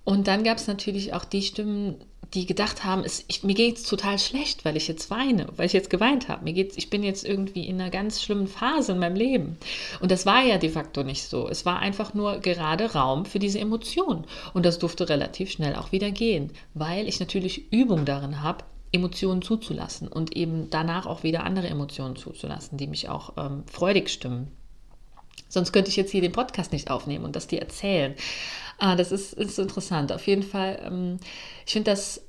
Und 0.08 0.26
dann 0.26 0.42
gab 0.42 0.56
es 0.56 0.66
natürlich 0.66 1.12
auch 1.12 1.26
die 1.26 1.42
Stimmen, 1.42 1.96
die 2.32 2.46
gedacht 2.46 2.82
haben, 2.82 3.04
es, 3.04 3.26
ich, 3.28 3.42
mir 3.42 3.52
geht 3.52 3.76
es 3.76 3.82
total 3.82 4.18
schlecht, 4.18 4.64
weil 4.64 4.74
ich 4.74 4.88
jetzt 4.88 5.10
weine, 5.10 5.48
weil 5.56 5.66
ich 5.66 5.74
jetzt 5.74 5.90
geweint 5.90 6.30
habe. 6.30 6.44
Mir 6.44 6.54
geht's, 6.54 6.78
ich 6.78 6.88
bin 6.88 7.02
jetzt 7.02 7.26
irgendwie 7.26 7.66
in 7.66 7.78
einer 7.78 7.90
ganz 7.90 8.22
schlimmen 8.22 8.46
Phase 8.46 8.92
in 8.92 9.00
meinem 9.00 9.16
Leben. 9.16 9.58
Und 10.00 10.10
das 10.10 10.24
war 10.24 10.42
ja 10.42 10.56
de 10.56 10.70
facto 10.70 11.02
nicht 11.02 11.24
so. 11.24 11.46
Es 11.46 11.66
war 11.66 11.80
einfach 11.80 12.14
nur 12.14 12.38
gerade 12.38 12.94
Raum 12.94 13.26
für 13.26 13.38
diese 13.38 13.58
Emotion. 13.58 14.24
Und 14.54 14.64
das 14.64 14.78
durfte 14.78 15.10
relativ 15.10 15.50
schnell 15.50 15.74
auch 15.74 15.92
wieder 15.92 16.10
gehen, 16.10 16.54
weil 16.72 17.06
ich 17.06 17.20
natürlich 17.20 17.70
Übung 17.70 18.06
darin 18.06 18.40
habe, 18.40 18.64
Emotionen 18.92 19.42
zuzulassen 19.42 20.08
und 20.08 20.34
eben 20.34 20.70
danach 20.70 21.04
auch 21.04 21.22
wieder 21.22 21.44
andere 21.44 21.66
Emotionen 21.66 22.16
zuzulassen, 22.16 22.78
die 22.78 22.86
mich 22.86 23.10
auch 23.10 23.34
ähm, 23.36 23.64
freudig 23.66 24.08
stimmen. 24.08 24.57
Sonst 25.48 25.72
könnte 25.72 25.90
ich 25.90 25.96
jetzt 25.96 26.10
hier 26.10 26.20
den 26.20 26.32
Podcast 26.32 26.72
nicht 26.72 26.90
aufnehmen 26.90 27.24
und 27.24 27.36
das 27.36 27.46
dir 27.46 27.60
erzählen. 27.60 28.14
Ah, 28.78 28.96
das 28.96 29.12
ist, 29.12 29.32
ist 29.34 29.58
interessant. 29.58 30.12
Auf 30.12 30.26
jeden 30.26 30.42
Fall, 30.42 30.80
ähm, 30.84 31.18
ich 31.66 31.72
finde 31.72 31.90
das 31.90 32.22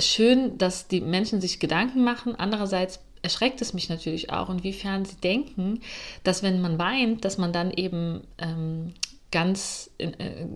schön, 0.00 0.58
dass 0.58 0.88
die 0.88 1.00
Menschen 1.00 1.40
sich 1.40 1.60
Gedanken 1.60 2.04
machen. 2.04 2.34
Andererseits 2.36 3.00
erschreckt 3.22 3.60
es 3.60 3.74
mich 3.74 3.88
natürlich 3.88 4.32
auch, 4.32 4.48
inwiefern 4.48 5.04
sie 5.04 5.16
denken, 5.16 5.80
dass 6.24 6.42
wenn 6.42 6.60
man 6.60 6.78
weint, 6.78 7.24
dass 7.24 7.38
man 7.38 7.52
dann 7.52 7.70
eben 7.70 8.22
ähm, 8.38 8.94
ganz, 9.30 9.90
äh, 9.98 10.10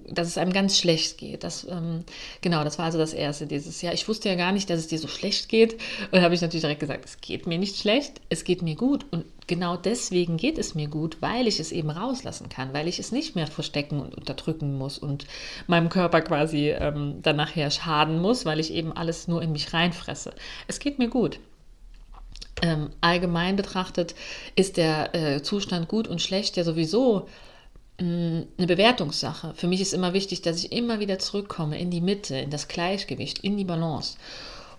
dass 0.09 0.29
es 0.29 0.39
einem 0.39 0.53
ganz 0.53 0.79
schlecht 0.79 1.19
geht. 1.19 1.45
Das, 1.45 1.67
ähm, 1.71 2.05
genau, 2.41 2.65
das 2.65 2.79
war 2.79 2.87
also 2.87 2.99
das 2.99 3.13
erste 3.13 3.47
dieses 3.47 3.81
Jahr. 3.83 3.95
Ich 3.95 4.09
wusste 4.09 4.29
ja 4.29 4.35
gar 4.35 4.53
nicht, 4.53 4.69
dass 4.69 4.81
es 4.81 4.89
dir 4.89 4.99
so 4.99 5.07
schlecht 5.07 5.49
geht. 5.49 5.81
Und 6.11 6.21
habe 6.21 6.35
ich 6.35 6.41
natürlich 6.41 6.63
direkt 6.63 6.81
gesagt, 6.81 7.05
es 7.05 7.21
geht 7.21 7.47
mir 7.47 7.59
nicht 7.59 7.77
schlecht, 7.77 8.21
es 8.31 8.45
geht 8.45 8.63
mir 8.63 8.75
gut. 8.75 9.07
Und 9.13 9.25
genau 9.47 9.77
deswegen 9.77 10.37
geht 10.37 10.59
es 10.59 10.75
mir 10.75 10.89
gut, 10.89 11.19
weil 11.21 11.47
ich 11.47 11.61
es 11.61 11.71
eben 11.71 11.91
rauslassen 11.91 12.49
kann, 12.49 12.73
weil 12.73 12.89
ich 12.89 12.99
es 12.99 13.13
nicht 13.13 13.37
mehr 13.37 13.47
verstecken 13.47 14.01
und 14.01 14.15
unterdrücken 14.15 14.77
muss 14.77 14.99
und 14.99 15.27
meinem 15.67 15.89
Körper 15.89 16.21
quasi 16.23 16.71
ähm, 16.71 17.21
dann 17.23 17.37
nachher 17.37 17.71
schaden 17.71 18.21
muss, 18.21 18.45
weil 18.45 18.59
ich 18.59 18.73
eben 18.73 18.93
alles 18.93 19.29
nur 19.29 19.41
in 19.43 19.53
mich 19.53 19.73
reinfresse. 19.73 20.33
Es 20.67 20.81
geht 20.81 20.99
mir 20.99 21.09
gut. 21.09 21.39
Ähm, 22.63 22.91
allgemein 23.01 23.57
betrachtet 23.57 24.15
ist 24.57 24.77
der 24.77 25.15
äh, 25.15 25.43
Zustand 25.43 25.89
gut 25.89 26.09
und 26.09 26.23
schlecht 26.23 26.57
ja 26.57 26.65
sowieso 26.65 27.29
eine 27.99 28.47
Bewertungssache. 28.59 29.55
Für 29.55 29.69
mich 29.69 29.81
ist 29.81 29.95
immer 29.95 30.13
wichtig, 30.13 30.43
dass 30.43 30.59
ich 30.59 30.73
immer 30.73 30.99
wieder 31.01 31.19
zurückkomme 31.19 31.79
in 31.79 31.91
die 31.91 32.01
Mitte, 32.01 32.37
in 32.37 32.51
das 32.51 32.67
Gleichgewicht, 32.67 33.39
in 33.41 33.57
die 33.57 33.65
Balance. 33.65 34.17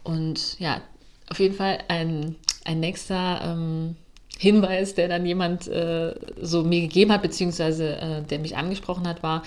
Und 0.03 0.59
ja, 0.59 0.81
auf 1.29 1.39
jeden 1.39 1.55
Fall 1.55 1.79
ein, 1.87 2.35
ein 2.65 2.79
nächster 2.79 3.41
ähm, 3.43 3.95
Hinweis, 4.37 4.95
der 4.95 5.07
dann 5.07 5.25
jemand 5.25 5.67
äh, 5.67 6.13
so 6.41 6.63
mir 6.63 6.81
gegeben 6.81 7.11
hat, 7.13 7.21
beziehungsweise 7.21 7.95
äh, 7.97 8.21
der 8.23 8.39
mich 8.39 8.57
angesprochen 8.57 9.07
hat, 9.07 9.23
war, 9.23 9.43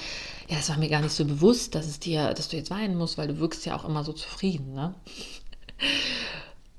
ja, 0.48 0.56
es 0.58 0.70
war 0.70 0.78
mir 0.78 0.88
gar 0.88 1.02
nicht 1.02 1.12
so 1.12 1.26
bewusst, 1.26 1.74
dass 1.74 1.86
es 1.86 2.00
dir, 2.00 2.32
dass 2.32 2.48
du 2.48 2.56
jetzt 2.56 2.70
weinen 2.70 2.96
musst, 2.96 3.18
weil 3.18 3.28
du 3.28 3.38
wirkst 3.38 3.66
ja 3.66 3.76
auch 3.76 3.84
immer 3.84 4.02
so 4.02 4.14
zufrieden. 4.14 4.72
Ne? 4.72 4.94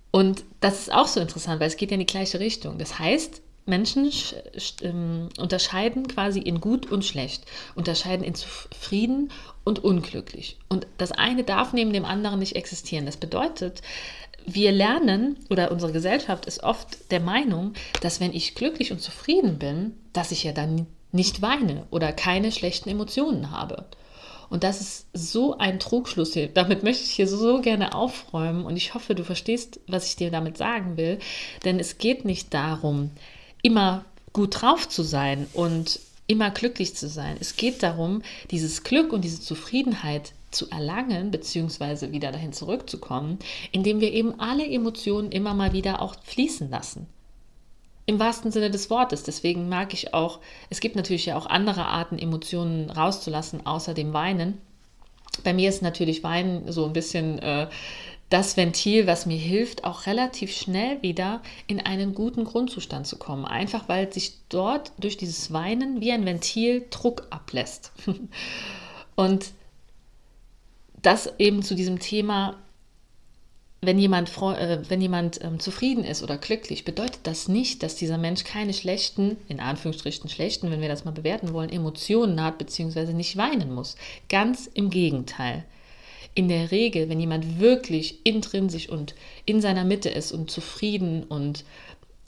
Und 0.10 0.44
das 0.60 0.80
ist 0.80 0.94
auch 0.94 1.08
so 1.08 1.20
interessant, 1.20 1.60
weil 1.60 1.68
es 1.68 1.78
geht 1.78 1.92
ja 1.92 1.96
in 1.96 2.00
die 2.00 2.08
gleiche 2.08 2.40
Richtung. 2.40 2.80
Das 2.80 2.98
heißt, 2.98 3.44
Menschen 3.66 4.12
ähm, 4.82 5.30
unterscheiden 5.38 6.08
quasi 6.08 6.40
in 6.40 6.60
gut 6.60 6.92
und 6.92 7.06
schlecht, 7.06 7.44
unterscheiden 7.76 8.26
in 8.26 8.36
zufrieden 8.36 9.32
und 9.64 9.84
unglücklich. 9.84 10.58
Und 10.70 10.88
das 10.98 11.12
eine 11.12 11.44
darf 11.44 11.74
neben 11.74 11.94
dem 11.94 12.06
anderen 12.06 12.40
nicht 12.40 12.56
existieren. 12.56 13.06
Das 13.06 13.18
bedeutet, 13.18 13.82
wir 14.46 14.72
lernen 14.72 15.38
oder 15.50 15.72
unsere 15.72 15.92
Gesellschaft 15.92 16.46
ist 16.46 16.64
oft 16.64 17.12
der 17.12 17.20
Meinung, 17.20 17.74
dass 18.02 18.20
wenn 18.20 18.34
ich 18.34 18.56
glücklich 18.56 18.92
und 18.92 19.02
zufrieden 19.02 19.60
bin, 19.60 19.96
dass 20.14 20.32
ich 20.32 20.44
ja 20.44 20.52
dann 20.52 20.88
nicht 21.12 21.42
weine 21.42 21.86
oder 21.92 22.12
keine 22.12 22.52
schlechten 22.52 22.90
Emotionen 22.90 23.52
habe. 23.52 23.86
Und 24.50 24.64
das 24.64 24.82
ist 24.82 25.08
so 25.14 25.58
ein 25.58 25.80
Trugschluss 25.80 26.34
hier. 26.34 26.48
Damit 26.48 26.84
möchte 26.84 27.04
ich 27.04 27.12
hier 27.12 27.28
so 27.28 27.62
gerne 27.62 27.94
aufräumen 27.94 28.66
und 28.66 28.78
ich 28.78 28.94
hoffe, 28.94 29.14
du 29.14 29.24
verstehst, 29.24 29.80
was 29.88 30.08
ich 30.08 30.16
dir 30.16 30.32
damit 30.32 30.58
sagen 30.58 30.98
will. 30.98 31.20
Denn 31.66 31.80
es 31.80 32.00
geht 32.00 32.26
nicht 32.26 32.54
darum, 32.54 33.12
immer 33.62 34.06
gut 34.34 34.62
drauf 34.62 34.88
zu 34.88 35.04
sein 35.04 35.48
und 35.54 36.00
immer 36.28 36.52
glücklich 36.52 36.96
zu 36.96 37.10
sein. 37.10 37.38
Es 37.40 37.56
geht 37.56 37.82
darum, 37.82 38.22
dieses 38.52 38.84
Glück 38.84 39.12
und 39.12 39.24
diese 39.24 39.42
Zufriedenheit 39.42 40.34
zu 40.52 40.70
erlangen, 40.70 41.32
beziehungsweise 41.32 42.12
wieder 42.12 42.32
dahin 42.32 42.54
zurückzukommen, 42.54 43.40
indem 43.72 44.00
wir 44.00 44.14
eben 44.14 44.40
alle 44.40 44.68
Emotionen 44.68 45.32
immer 45.32 45.54
mal 45.54 45.74
wieder 45.74 46.02
auch 46.02 46.16
fließen 46.24 46.70
lassen. 46.70 47.08
Im 48.06 48.20
wahrsten 48.20 48.52
Sinne 48.52 48.72
des 48.72 48.90
Wortes. 48.90 49.24
Deswegen 49.24 49.70
mag 49.70 49.94
ich 49.94 50.14
auch, 50.14 50.40
es 50.70 50.80
gibt 50.80 50.96
natürlich 50.96 51.28
ja 51.28 51.38
auch 51.38 51.46
andere 51.46 51.86
Arten, 51.86 52.18
Emotionen 52.18 52.90
rauszulassen, 52.90 53.66
außer 53.68 53.94
dem 53.94 54.14
Weinen. 54.14 54.60
Bei 55.44 55.54
mir 55.54 55.70
ist 55.70 55.82
natürlich 55.82 56.24
Weinen 56.24 56.72
so 56.72 56.86
ein 56.86 56.94
bisschen 56.94 57.40
äh, 57.40 57.68
das 58.30 58.58
Ventil, 58.58 59.08
was 59.08 59.26
mir 59.26 59.38
hilft, 59.38 59.84
auch 59.84 60.06
relativ 60.06 60.56
schnell 60.56 61.02
wieder 61.02 61.42
in 61.68 61.80
einen 61.80 62.14
guten 62.14 62.44
Grundzustand 62.44 63.08
zu 63.08 63.18
kommen. 63.18 63.46
Einfach 63.46 63.90
weil 63.90 64.12
sich 64.14 64.34
dort 64.50 64.92
durch 65.00 65.18
dieses 65.18 65.52
Weinen 65.52 66.00
wie 66.00 66.12
ein 66.12 66.26
Ventil 66.26 66.86
Druck 66.92 67.28
ablässt. 67.32 67.92
Und 69.16 69.52
das 71.02 71.34
eben 71.40 71.64
zu 71.64 71.74
diesem 71.76 72.00
Thema, 72.00 72.56
wenn 73.82 73.98
jemand, 73.98 74.30
äh, 74.38 74.80
wenn 74.90 75.02
jemand 75.02 75.44
ähm, 75.44 75.60
zufrieden 75.60 76.04
ist 76.04 76.22
oder 76.22 76.38
glücklich, 76.38 76.86
bedeutet 76.86 77.22
das 77.24 77.48
nicht, 77.48 77.82
dass 77.82 77.96
dieser 77.96 78.18
Mensch 78.18 78.44
keine 78.44 78.74
schlechten, 78.74 79.38
in 79.48 79.60
Anführungsstrichen 79.60 80.30
schlechten, 80.30 80.70
wenn 80.70 80.82
wir 80.82 80.90
das 80.90 81.06
mal 81.06 81.12
bewerten 81.12 81.54
wollen, 81.54 81.70
Emotionen 81.70 82.44
hat, 82.44 82.60
beziehungsweise 82.60 83.14
nicht 83.14 83.38
weinen 83.38 83.74
muss. 83.74 83.96
Ganz 84.28 84.70
im 84.72 84.92
Gegenteil. 84.92 85.64
In 86.36 86.48
der 86.48 86.72
Regel, 86.72 87.10
wenn 87.10 87.20
jemand 87.20 87.60
wirklich 87.60 88.26
intrinsisch 88.26 88.90
und 88.90 89.16
in 89.46 89.62
seiner 89.62 89.84
Mitte 89.84 90.10
ist 90.10 90.32
und 90.32 90.50
zufrieden 90.52 91.24
und 91.24 91.66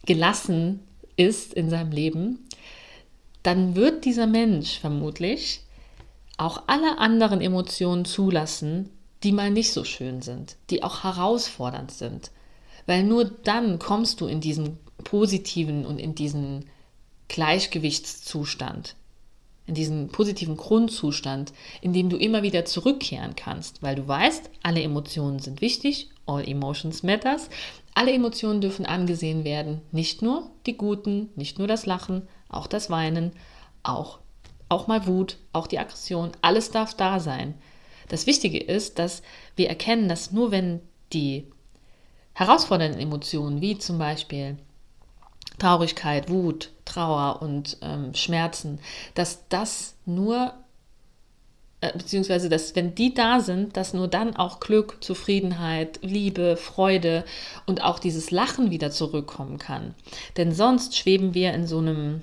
gelassen 0.06 0.80
ist 1.16 1.54
in 1.54 1.70
seinem 1.70 1.92
Leben, 1.92 2.48
dann 3.44 3.76
wird 3.76 4.06
dieser 4.06 4.28
Mensch 4.28 4.80
vermutlich 4.80 5.62
auch 6.38 6.64
alle 6.68 6.98
anderen 6.98 7.42
Emotionen 7.42 8.06
zulassen, 8.06 8.90
die 9.24 9.32
mal 9.32 9.52
nicht 9.52 9.72
so 9.72 9.84
schön 9.84 10.22
sind, 10.22 10.58
die 10.70 10.84
auch 10.84 11.04
herausfordernd 11.04 11.92
sind. 11.92 12.32
Weil 12.88 13.04
nur 13.04 13.26
dann 13.26 13.78
kommst 13.78 14.22
du 14.22 14.28
in 14.28 14.42
diesen 14.42 14.80
positiven 15.04 15.86
und 15.86 16.00
in 16.00 16.16
diesen 16.16 16.66
Gleichgewichtszustand, 17.28 18.96
in 19.68 19.76
diesen 19.76 20.10
positiven 20.10 20.58
Grundzustand, 20.58 21.54
in 21.82 21.94
dem 21.94 22.10
du 22.10 22.18
immer 22.18 22.44
wieder 22.44 22.66
zurückkehren 22.66 23.36
kannst, 23.36 23.82
weil 23.84 23.96
du 23.96 24.08
weißt, 24.08 24.50
alle 24.64 24.82
Emotionen 24.82 25.40
sind 25.40 25.62
wichtig, 25.62 26.10
all 26.26 26.48
emotions 26.48 27.04
matters, 27.04 27.50
alle 27.94 28.12
Emotionen 28.12 28.62
dürfen 28.62 28.86
angesehen 28.86 29.44
werden, 29.44 29.82
nicht 29.92 30.22
nur 30.22 30.50
die 30.66 30.78
guten, 30.78 31.30
nicht 31.36 31.60
nur 31.60 31.68
das 31.68 31.86
Lachen, 31.86 32.28
auch 32.50 32.68
das 32.68 32.90
Weinen, 32.90 33.34
auch 33.84 34.20
auch 34.72 34.88
mal 34.88 35.06
Wut, 35.06 35.38
auch 35.52 35.68
die 35.68 35.80
Aggression, 35.80 36.32
alles 36.42 36.72
darf 36.72 36.96
da 36.96 37.20
sein. 37.20 37.56
Das 38.08 38.26
Wichtige 38.26 38.58
ist, 38.58 39.00
dass 39.00 39.22
wir 39.56 39.68
erkennen, 39.68 40.08
dass 40.08 40.32
nur 40.32 40.52
wenn 40.52 40.80
die 41.12 41.46
herausfordernden 42.34 43.02
Emotionen, 43.02 43.60
wie 43.60 43.78
zum 43.78 43.98
Beispiel 43.98 44.58
Traurigkeit, 45.60 46.30
Wut, 46.30 46.72
Trauer 46.92 47.42
und 47.42 47.78
ähm, 47.82 48.14
Schmerzen, 48.14 48.80
dass 49.14 49.48
das 49.48 49.96
nur, 50.06 50.54
äh, 51.80 51.98
beziehungsweise 51.98 52.50
dass 52.50 52.76
wenn 52.76 52.96
die 52.96 53.14
da 53.14 53.40
sind, 53.40 53.78
dass 53.78 53.94
nur 53.94 54.08
dann 54.08 54.36
auch 54.36 54.60
Glück, 54.60 54.98
Zufriedenheit, 55.02 56.00
Liebe, 56.02 56.58
Freude 56.58 57.24
und 57.66 57.82
auch 57.84 58.00
dieses 58.00 58.32
Lachen 58.32 58.72
wieder 58.72 58.92
zurückkommen 58.92 59.58
kann. 59.58 59.96
Denn 60.38 60.52
sonst 60.52 60.98
schweben 60.98 61.34
wir 61.34 61.54
in 61.54 61.66
so 61.66 61.78
einem 61.78 62.22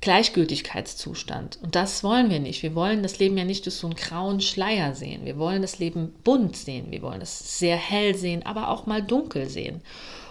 Gleichgültigkeitszustand. 0.00 1.58
Und 1.62 1.74
das 1.74 2.04
wollen 2.04 2.30
wir 2.30 2.38
nicht. 2.40 2.62
Wir 2.62 2.74
wollen 2.74 3.02
das 3.02 3.18
Leben 3.18 3.38
ja 3.38 3.44
nicht 3.44 3.64
durch 3.64 3.76
so 3.76 3.86
einen 3.86 3.96
grauen 3.96 4.40
Schleier 4.40 4.94
sehen. 4.94 5.24
Wir 5.24 5.38
wollen 5.38 5.62
das 5.62 5.78
Leben 5.78 6.14
bunt 6.22 6.56
sehen. 6.56 6.90
Wir 6.90 7.02
wollen 7.02 7.22
es 7.22 7.58
sehr 7.58 7.76
hell 7.76 8.14
sehen, 8.14 8.44
aber 8.44 8.68
auch 8.68 8.86
mal 8.86 9.02
dunkel 9.02 9.48
sehen. 9.48 9.80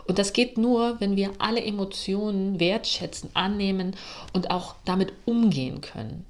Und 0.07 0.19
das 0.19 0.33
geht 0.33 0.57
nur, 0.57 0.99
wenn 0.99 1.15
wir 1.15 1.31
alle 1.39 1.63
Emotionen 1.63 2.59
wertschätzen, 2.59 3.29
annehmen 3.33 3.95
und 4.33 4.51
auch 4.51 4.75
damit 4.85 5.13
umgehen 5.25 5.81
können. 5.81 6.25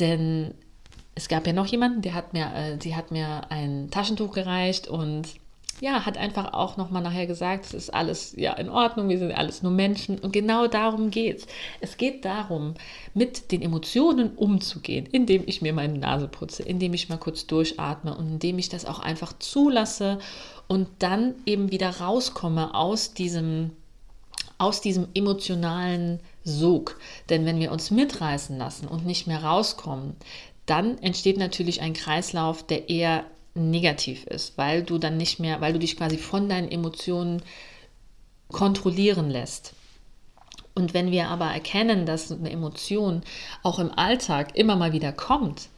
Denn 0.00 0.54
es 1.14 1.28
gab 1.28 1.46
ja 1.46 1.52
noch 1.52 1.66
jemanden, 1.66 2.02
der 2.02 2.14
hat 2.14 2.32
mir, 2.32 2.52
äh, 2.54 2.76
die 2.78 2.96
hat 2.96 3.10
mir 3.10 3.50
ein 3.50 3.90
Taschentuch 3.90 4.32
gereicht 4.32 4.88
und 4.88 5.28
ja, 5.80 6.06
hat 6.06 6.16
einfach 6.16 6.52
auch 6.52 6.76
nochmal 6.76 7.02
nachher 7.02 7.26
gesagt, 7.26 7.66
es 7.66 7.74
ist 7.74 7.94
alles 7.94 8.34
ja 8.36 8.52
in 8.54 8.68
Ordnung, 8.68 9.08
wir 9.08 9.18
sind 9.18 9.32
alles 9.32 9.62
nur 9.62 9.72
Menschen 9.72 10.18
und 10.18 10.32
genau 10.32 10.66
darum 10.66 11.10
geht 11.10 11.38
es. 11.38 11.46
Es 11.80 11.96
geht 11.96 12.24
darum, 12.24 12.74
mit 13.12 13.52
den 13.52 13.62
Emotionen 13.62 14.30
umzugehen, 14.34 15.06
indem 15.06 15.42
ich 15.46 15.62
mir 15.62 15.72
meine 15.72 15.98
Nase 15.98 16.28
putze, 16.28 16.62
indem 16.62 16.94
ich 16.94 17.08
mal 17.08 17.18
kurz 17.18 17.46
durchatme 17.46 18.16
und 18.16 18.26
indem 18.26 18.58
ich 18.58 18.68
das 18.68 18.84
auch 18.84 19.00
einfach 19.00 19.32
zulasse 19.38 20.18
und 20.68 20.88
dann 20.98 21.34
eben 21.46 21.70
wieder 21.70 22.00
rauskomme 22.00 22.74
aus 22.74 23.14
diesem 23.14 23.70
aus 24.56 24.80
diesem 24.80 25.08
emotionalen 25.14 26.20
Sog. 26.44 26.98
Denn 27.28 27.44
wenn 27.44 27.58
wir 27.58 27.72
uns 27.72 27.90
mitreißen 27.90 28.56
lassen 28.56 28.86
und 28.86 29.04
nicht 29.04 29.26
mehr 29.26 29.42
rauskommen, 29.42 30.14
dann 30.66 30.96
entsteht 30.98 31.38
natürlich 31.38 31.82
ein 31.82 31.92
Kreislauf, 31.92 32.62
der 32.62 32.88
eher 32.88 33.24
negativ 33.54 34.26
ist, 34.26 34.58
weil 34.58 34.82
du 34.82 34.98
dann 34.98 35.16
nicht 35.16 35.38
mehr, 35.38 35.60
weil 35.60 35.72
du 35.72 35.78
dich 35.78 35.96
quasi 35.96 36.18
von 36.18 36.48
deinen 36.48 36.70
Emotionen 36.70 37.42
kontrollieren 38.48 39.30
lässt. 39.30 39.74
Und 40.74 40.92
wenn 40.92 41.12
wir 41.12 41.28
aber 41.28 41.46
erkennen, 41.46 42.04
dass 42.04 42.32
eine 42.32 42.50
Emotion 42.50 43.22
auch 43.62 43.78
im 43.78 43.96
Alltag 43.96 44.56
immer 44.56 44.74
mal 44.74 44.92
wieder 44.92 45.12
kommt, 45.12 45.68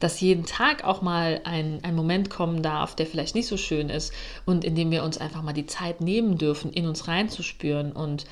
dass 0.00 0.20
jeden 0.20 0.44
Tag 0.44 0.84
auch 0.84 1.00
mal 1.00 1.40
ein, 1.44 1.78
ein 1.82 1.94
Moment 1.94 2.28
kommen 2.28 2.62
darf, 2.62 2.96
der 2.96 3.06
vielleicht 3.06 3.34
nicht 3.34 3.46
so 3.46 3.56
schön 3.56 3.88
ist 3.88 4.12
und 4.44 4.64
in 4.64 4.74
dem 4.74 4.90
wir 4.90 5.04
uns 5.04 5.16
einfach 5.16 5.42
mal 5.42 5.52
die 5.52 5.66
Zeit 5.66 6.00
nehmen 6.00 6.38
dürfen, 6.38 6.72
in 6.72 6.86
uns 6.86 7.08
reinzuspüren 7.08 7.92
und 7.92 8.26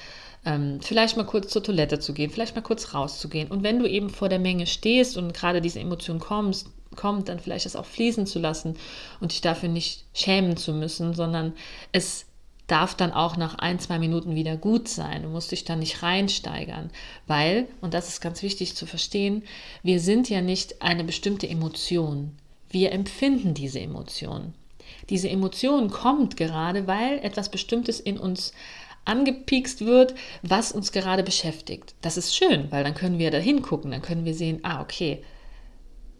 ähm, 0.44 0.80
vielleicht 0.82 1.16
mal 1.16 1.24
kurz 1.24 1.50
zur 1.50 1.62
Toilette 1.62 2.00
zu 2.00 2.12
gehen, 2.12 2.30
vielleicht 2.30 2.54
mal 2.54 2.60
kurz 2.60 2.92
rauszugehen. 2.92 3.48
Und 3.48 3.62
wenn 3.62 3.78
du 3.78 3.88
eben 3.88 4.10
vor 4.10 4.28
der 4.28 4.38
Menge 4.38 4.66
stehst 4.66 5.16
und 5.16 5.32
gerade 5.32 5.62
diese 5.62 5.80
Emotion 5.80 6.18
kommst, 6.18 6.68
kommt, 6.96 7.28
dann 7.28 7.40
vielleicht 7.40 7.66
es 7.66 7.76
auch 7.76 7.86
fließen 7.86 8.26
zu 8.26 8.38
lassen 8.38 8.76
und 9.20 9.32
dich 9.32 9.40
dafür 9.40 9.68
nicht 9.68 10.04
schämen 10.12 10.56
zu 10.56 10.72
müssen, 10.72 11.14
sondern 11.14 11.52
es 11.92 12.26
darf 12.66 12.94
dann 12.94 13.12
auch 13.12 13.36
nach 13.36 13.56
ein, 13.56 13.78
zwei 13.78 13.98
Minuten 13.98 14.34
wieder 14.34 14.56
gut 14.56 14.88
sein. 14.88 15.22
Du 15.22 15.28
musst 15.28 15.52
dich 15.52 15.64
dann 15.64 15.80
nicht 15.80 16.02
reinsteigern, 16.02 16.90
weil, 17.26 17.68
und 17.80 17.94
das 17.94 18.08
ist 18.08 18.20
ganz 18.20 18.42
wichtig 18.42 18.74
zu 18.74 18.86
verstehen, 18.86 19.42
wir 19.82 20.00
sind 20.00 20.30
ja 20.30 20.40
nicht 20.40 20.80
eine 20.80 21.04
bestimmte 21.04 21.48
Emotion. 21.48 22.32
Wir 22.70 22.92
empfinden 22.92 23.54
diese 23.54 23.80
Emotion. 23.80 24.54
Diese 25.10 25.28
Emotion 25.28 25.90
kommt 25.90 26.36
gerade, 26.36 26.86
weil 26.86 27.18
etwas 27.18 27.50
Bestimmtes 27.50 28.00
in 28.00 28.18
uns 28.18 28.52
angepiekst 29.04 29.84
wird, 29.84 30.14
was 30.42 30.72
uns 30.72 30.92
gerade 30.92 31.22
beschäftigt. 31.22 31.94
Das 32.00 32.16
ist 32.16 32.34
schön, 32.34 32.70
weil 32.70 32.84
dann 32.84 32.94
können 32.94 33.18
wir 33.18 33.30
da 33.30 33.38
hingucken, 33.38 33.90
dann 33.90 34.00
können 34.00 34.24
wir 34.24 34.34
sehen, 34.34 34.60
ah, 34.62 34.80
okay, 34.80 35.22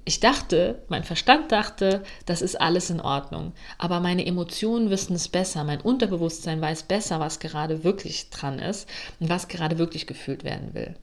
ich 0.05 0.21
dachte, 0.21 0.83
mein 0.89 1.03
Verstand 1.03 1.51
dachte, 1.51 2.03
das 2.27 2.43
ist 2.43 2.61
alles 2.61 2.91
in 2.91 3.01
Ordnung. 3.01 3.53
Aber 3.79 4.01
meine 4.01 4.27
Emotionen 4.27 4.91
wissen 4.91 5.17
es 5.17 5.29
besser. 5.29 5.65
Mein 5.65 5.81
Unterbewusstsein 5.81 6.61
weiß 6.61 6.83
besser, 6.85 7.21
was 7.21 7.39
gerade 7.39 7.85
wirklich 7.85 8.29
dran 8.29 8.59
ist 8.59 8.89
und 9.19 9.31
was 9.31 9.49
gerade 9.49 9.79
wirklich 9.79 10.07
gefühlt 10.07 10.45
werden 10.45 10.75
will. 10.75 10.95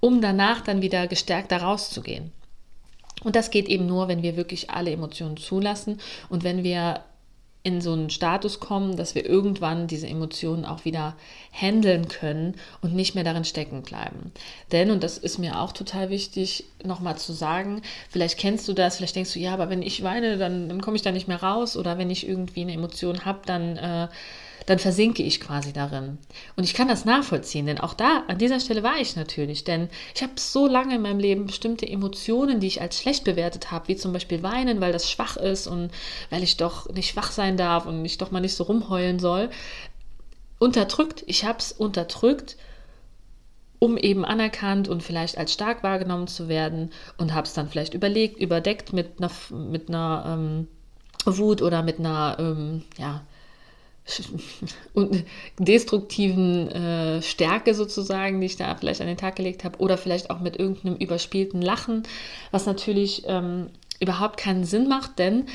Um 0.00 0.20
danach 0.20 0.60
dann 0.60 0.82
wieder 0.82 1.06
gestärkter 1.06 1.58
rauszugehen. 1.58 2.32
Und 3.24 3.36
das 3.36 3.50
geht 3.50 3.68
eben 3.68 3.86
nur, 3.86 4.08
wenn 4.08 4.22
wir 4.22 4.36
wirklich 4.36 4.68
alle 4.68 4.90
Emotionen 4.90 5.38
zulassen 5.38 5.98
und 6.28 6.44
wenn 6.44 6.62
wir 6.62 7.00
in 7.66 7.80
so 7.80 7.92
einen 7.92 8.10
Status 8.10 8.60
kommen, 8.60 8.96
dass 8.96 9.16
wir 9.16 9.26
irgendwann 9.26 9.88
diese 9.88 10.06
Emotionen 10.06 10.64
auch 10.64 10.84
wieder 10.84 11.16
handeln 11.50 12.06
können 12.06 12.54
und 12.80 12.94
nicht 12.94 13.16
mehr 13.16 13.24
darin 13.24 13.44
stecken 13.44 13.82
bleiben. 13.82 14.30
Denn, 14.70 14.92
und 14.92 15.02
das 15.02 15.18
ist 15.18 15.38
mir 15.38 15.58
auch 15.58 15.72
total 15.72 16.08
wichtig, 16.08 16.66
nochmal 16.84 17.18
zu 17.18 17.32
sagen, 17.32 17.82
vielleicht 18.08 18.38
kennst 18.38 18.68
du 18.68 18.72
das, 18.72 18.98
vielleicht 18.98 19.16
denkst 19.16 19.32
du, 19.32 19.40
ja, 19.40 19.52
aber 19.52 19.68
wenn 19.68 19.82
ich 19.82 20.04
weine, 20.04 20.38
dann, 20.38 20.68
dann 20.68 20.80
komme 20.80 20.94
ich 20.94 21.02
da 21.02 21.10
nicht 21.10 21.26
mehr 21.26 21.42
raus 21.42 21.76
oder 21.76 21.98
wenn 21.98 22.08
ich 22.08 22.28
irgendwie 22.28 22.60
eine 22.60 22.74
Emotion 22.74 23.24
habe, 23.24 23.40
dann... 23.44 23.76
Äh, 23.76 24.08
dann 24.66 24.78
versinke 24.78 25.22
ich 25.22 25.40
quasi 25.40 25.72
darin. 25.72 26.18
Und 26.56 26.64
ich 26.64 26.74
kann 26.74 26.88
das 26.88 27.04
nachvollziehen, 27.04 27.66
denn 27.66 27.80
auch 27.80 27.94
da, 27.94 28.24
an 28.28 28.38
dieser 28.38 28.60
Stelle 28.60 28.82
war 28.82 28.98
ich 29.00 29.16
natürlich, 29.16 29.64
denn 29.64 29.88
ich 30.14 30.22
habe 30.22 30.32
so 30.36 30.66
lange 30.66 30.96
in 30.96 31.02
meinem 31.02 31.20
Leben 31.20 31.46
bestimmte 31.46 31.88
Emotionen, 31.88 32.60
die 32.60 32.66
ich 32.66 32.80
als 32.80 33.00
schlecht 33.00 33.24
bewertet 33.24 33.70
habe, 33.70 33.88
wie 33.88 33.96
zum 33.96 34.12
Beispiel 34.12 34.42
weinen, 34.42 34.80
weil 34.80 34.92
das 34.92 35.10
schwach 35.10 35.36
ist 35.36 35.66
und 35.66 35.90
weil 36.30 36.42
ich 36.42 36.56
doch 36.56 36.88
nicht 36.90 37.10
schwach 37.10 37.30
sein 37.30 37.56
darf 37.56 37.86
und 37.86 38.04
ich 38.04 38.18
doch 38.18 38.30
mal 38.30 38.40
nicht 38.40 38.56
so 38.56 38.64
rumheulen 38.64 39.18
soll, 39.18 39.50
unterdrückt. 40.58 41.22
Ich 41.26 41.44
habe 41.44 41.58
es 41.58 41.72
unterdrückt 41.72 42.56
um 43.78 43.96
eben 43.96 44.24
anerkannt 44.24 44.88
und 44.88 45.02
vielleicht 45.02 45.38
als 45.38 45.52
stark 45.52 45.82
wahrgenommen 45.82 46.28
zu 46.28 46.48
werden 46.48 46.90
und 47.18 47.34
habe 47.34 47.46
es 47.46 47.54
dann 47.54 47.68
vielleicht 47.68 47.94
überlegt, 47.94 48.40
überdeckt 48.40 48.92
mit 48.92 49.18
einer, 49.18 49.30
mit 49.50 49.88
einer 49.88 50.24
ähm, 50.26 50.68
Wut 51.24 51.62
oder 51.62 51.82
mit 51.82 51.98
einer, 51.98 52.36
ähm, 52.38 52.82
ja, 52.98 53.22
und 54.94 55.24
destruktiven 55.58 56.68
äh, 56.70 57.22
Stärke 57.22 57.74
sozusagen, 57.74 58.40
die 58.40 58.46
ich 58.46 58.56
da 58.56 58.74
vielleicht 58.74 59.00
an 59.00 59.06
den 59.06 59.16
Tag 59.16 59.36
gelegt 59.36 59.64
habe, 59.64 59.78
oder 59.78 59.98
vielleicht 59.98 60.30
auch 60.30 60.40
mit 60.40 60.58
irgendeinem 60.58 60.96
überspielten 60.96 61.60
Lachen, 61.60 62.04
was 62.50 62.66
natürlich 62.66 63.24
ähm, 63.26 63.70
überhaupt 64.00 64.36
keinen 64.36 64.64
Sinn 64.64 64.88
macht, 64.88 65.18
denn 65.18 65.46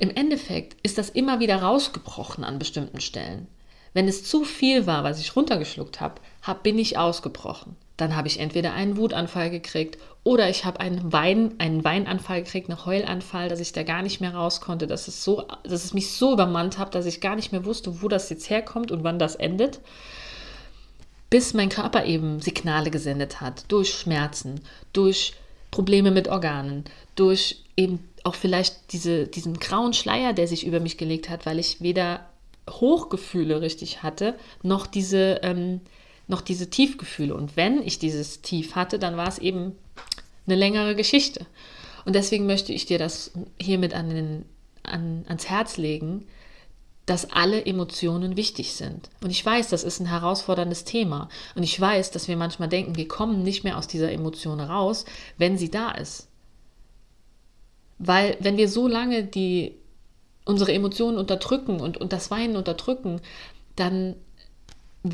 im 0.00 0.10
Endeffekt 0.10 0.76
ist 0.82 0.98
das 0.98 1.10
immer 1.10 1.40
wieder 1.40 1.62
rausgebrochen 1.62 2.44
an 2.44 2.58
bestimmten 2.58 3.00
Stellen. 3.00 3.48
Wenn 3.94 4.06
es 4.06 4.24
zu 4.24 4.44
viel 4.44 4.86
war, 4.86 5.02
was 5.02 5.20
ich 5.20 5.34
runtergeschluckt 5.34 6.00
habe, 6.00 6.20
hab, 6.42 6.62
bin 6.62 6.78
ich 6.78 6.98
ausgebrochen. 6.98 7.76
Dann 7.98 8.16
habe 8.16 8.28
ich 8.28 8.38
entweder 8.40 8.72
einen 8.72 8.96
Wutanfall 8.96 9.50
gekriegt 9.50 9.98
oder 10.22 10.48
ich 10.48 10.64
habe 10.64 10.78
einen, 10.80 11.12
Wein, 11.12 11.56
einen 11.58 11.84
Weinanfall 11.84 12.44
gekriegt, 12.44 12.70
einen 12.70 12.86
Heulanfall, 12.86 13.48
dass 13.48 13.60
ich 13.60 13.72
da 13.72 13.82
gar 13.82 14.02
nicht 14.02 14.20
mehr 14.20 14.34
raus 14.34 14.60
konnte, 14.60 14.86
dass 14.86 15.08
es, 15.08 15.24
so, 15.24 15.44
dass 15.64 15.84
es 15.84 15.92
mich 15.94 16.12
so 16.12 16.32
übermannt 16.32 16.78
hat, 16.78 16.94
dass 16.94 17.06
ich 17.06 17.20
gar 17.20 17.34
nicht 17.34 17.50
mehr 17.50 17.64
wusste, 17.64 18.00
wo 18.00 18.08
das 18.08 18.30
jetzt 18.30 18.48
herkommt 18.48 18.92
und 18.92 19.02
wann 19.02 19.18
das 19.18 19.34
endet. 19.34 19.80
Bis 21.28 21.54
mein 21.54 21.68
Körper 21.68 22.04
eben 22.04 22.40
Signale 22.40 22.90
gesendet 22.90 23.40
hat, 23.40 23.64
durch 23.66 23.92
Schmerzen, 23.92 24.60
durch 24.92 25.34
Probleme 25.72 26.12
mit 26.12 26.28
Organen, 26.28 26.84
durch 27.16 27.64
eben 27.76 28.08
auch 28.22 28.36
vielleicht 28.36 28.92
diese, 28.92 29.26
diesen 29.26 29.58
grauen 29.58 29.92
Schleier, 29.92 30.32
der 30.34 30.46
sich 30.46 30.64
über 30.64 30.78
mich 30.78 30.98
gelegt 30.98 31.28
hat, 31.28 31.46
weil 31.46 31.58
ich 31.58 31.80
weder 31.80 32.20
Hochgefühle 32.70 33.60
richtig 33.60 34.04
hatte, 34.04 34.34
noch 34.62 34.86
diese 34.86 35.40
ähm, 35.42 35.80
noch 36.28 36.42
diese 36.42 36.70
Tiefgefühle. 36.70 37.34
Und 37.34 37.56
wenn 37.56 37.82
ich 37.82 37.98
dieses 37.98 38.42
Tief 38.42 38.74
hatte, 38.74 38.98
dann 38.98 39.16
war 39.16 39.28
es 39.28 39.38
eben 39.38 39.72
eine 40.46 40.56
längere 40.56 40.94
Geschichte. 40.94 41.46
Und 42.04 42.14
deswegen 42.14 42.46
möchte 42.46 42.72
ich 42.72 42.86
dir 42.86 42.98
das 42.98 43.32
hiermit 43.60 43.94
an 43.94 44.10
den, 44.10 44.44
an, 44.82 45.24
ans 45.26 45.48
Herz 45.48 45.76
legen, 45.76 46.26
dass 47.06 47.32
alle 47.32 47.64
Emotionen 47.64 48.36
wichtig 48.36 48.74
sind. 48.74 49.08
Und 49.22 49.30
ich 49.30 49.44
weiß, 49.44 49.70
das 49.70 49.82
ist 49.82 49.98
ein 50.00 50.06
herausforderndes 50.06 50.84
Thema. 50.84 51.30
Und 51.54 51.62
ich 51.62 51.80
weiß, 51.80 52.10
dass 52.10 52.28
wir 52.28 52.36
manchmal 52.36 52.68
denken, 52.68 52.96
wir 52.96 53.08
kommen 53.08 53.42
nicht 53.42 53.64
mehr 53.64 53.78
aus 53.78 53.88
dieser 53.88 54.12
Emotion 54.12 54.60
raus, 54.60 55.06
wenn 55.38 55.56
sie 55.56 55.70
da 55.70 55.90
ist. 55.92 56.28
Weil 57.98 58.36
wenn 58.40 58.58
wir 58.58 58.68
so 58.68 58.86
lange 58.86 59.24
die, 59.24 59.74
unsere 60.44 60.72
Emotionen 60.72 61.16
unterdrücken 61.16 61.80
und, 61.80 61.96
und 61.96 62.12
das 62.12 62.30
Weinen 62.30 62.56
unterdrücken, 62.56 63.22
dann 63.74 64.16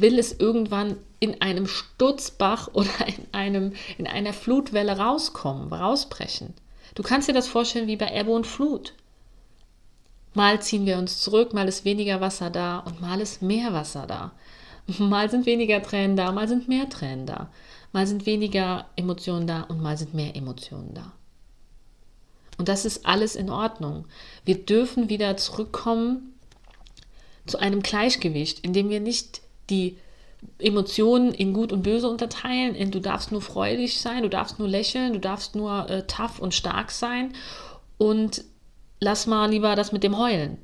will 0.01 0.19
es 0.19 0.33
irgendwann 0.33 0.97
in 1.21 1.41
einem 1.41 1.67
Sturzbach 1.67 2.69
oder 2.73 3.07
in, 3.07 3.27
einem, 3.33 3.73
in 3.99 4.07
einer 4.07 4.33
Flutwelle 4.33 4.99
rauskommen, 4.99 5.73
rausbrechen. 5.73 6.55
Du 6.95 7.03
kannst 7.03 7.29
dir 7.29 7.33
das 7.33 7.49
vorstellen 7.49 7.89
wie 7.89 7.97
bei 7.97 8.15
Ebbe 8.15 8.31
und 8.31 8.47
Flut. 8.47 8.95
Mal 10.35 10.61
ziehen 10.61 10.87
wir 10.87 10.99
uns 10.99 11.21
zurück, 11.21 11.55
mal 11.55 11.69
ist 11.69 11.85
weniger 11.85 12.21
Wasser 12.21 12.51
da 12.51 12.79
und 12.79 13.01
mal 13.01 13.21
ist 13.21 13.41
mehr 13.41 13.73
Wasser 13.73 14.07
da. 14.07 14.33
Mal 14.99 15.31
sind 15.31 15.47
weniger 15.47 15.83
Tränen 15.83 16.17
da, 16.17 16.31
mal 16.33 16.49
sind 16.49 16.69
mehr 16.69 16.89
Tränen 16.89 17.27
da. 17.27 17.51
Mal 17.93 18.07
sind 18.07 18.27
weniger 18.27 18.87
Emotionen 18.97 19.47
da 19.47 19.63
und 19.63 19.81
mal 19.81 19.97
sind 19.97 20.15
mehr 20.15 20.37
Emotionen 20.37 20.93
da. 20.95 21.13
Und 22.59 22.69
das 22.69 22.85
ist 22.85 23.07
alles 23.07 23.37
in 23.37 23.51
Ordnung. 23.51 24.07
Wir 24.45 24.65
dürfen 24.65 25.09
wieder 25.09 25.37
zurückkommen 25.37 26.35
zu 27.47 27.59
einem 27.59 27.83
Gleichgewicht, 27.83 28.61
in 28.61 28.73
dem 28.73 28.91
wir 28.91 29.01
nicht 29.01 29.41
die 29.71 29.97
Emotionen 30.59 31.33
in 31.33 31.53
Gut 31.53 31.73
und 31.73 31.83
Böse 31.83 32.09
unterteilen. 32.09 32.75
In 32.75 32.91
du 32.91 33.01
darfst 33.01 33.33
nur 33.33 33.41
freudig 33.41 34.01
sein, 34.01 34.23
du 34.23 34.29
darfst 34.29 34.59
nur 34.59 34.69
lächeln, 34.69 35.13
du 35.13 35.21
darfst 35.21 35.55
nur 35.55 35.89
äh, 35.89 36.07
tough 36.07 36.39
und 36.39 36.55
stark 36.55 36.91
sein. 36.91 37.33
Und 37.99 38.45
lass 39.01 39.27
mal 39.27 39.51
lieber 39.51 39.77
das 39.77 39.93
mit 39.93 40.03
dem 40.03 40.19
Heulen. 40.19 40.59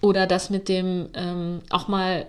Oder 0.00 0.26
das 0.26 0.50
mit 0.50 0.68
dem 0.68 1.08
ähm, 1.14 1.60
auch 1.70 1.88
mal 1.88 2.26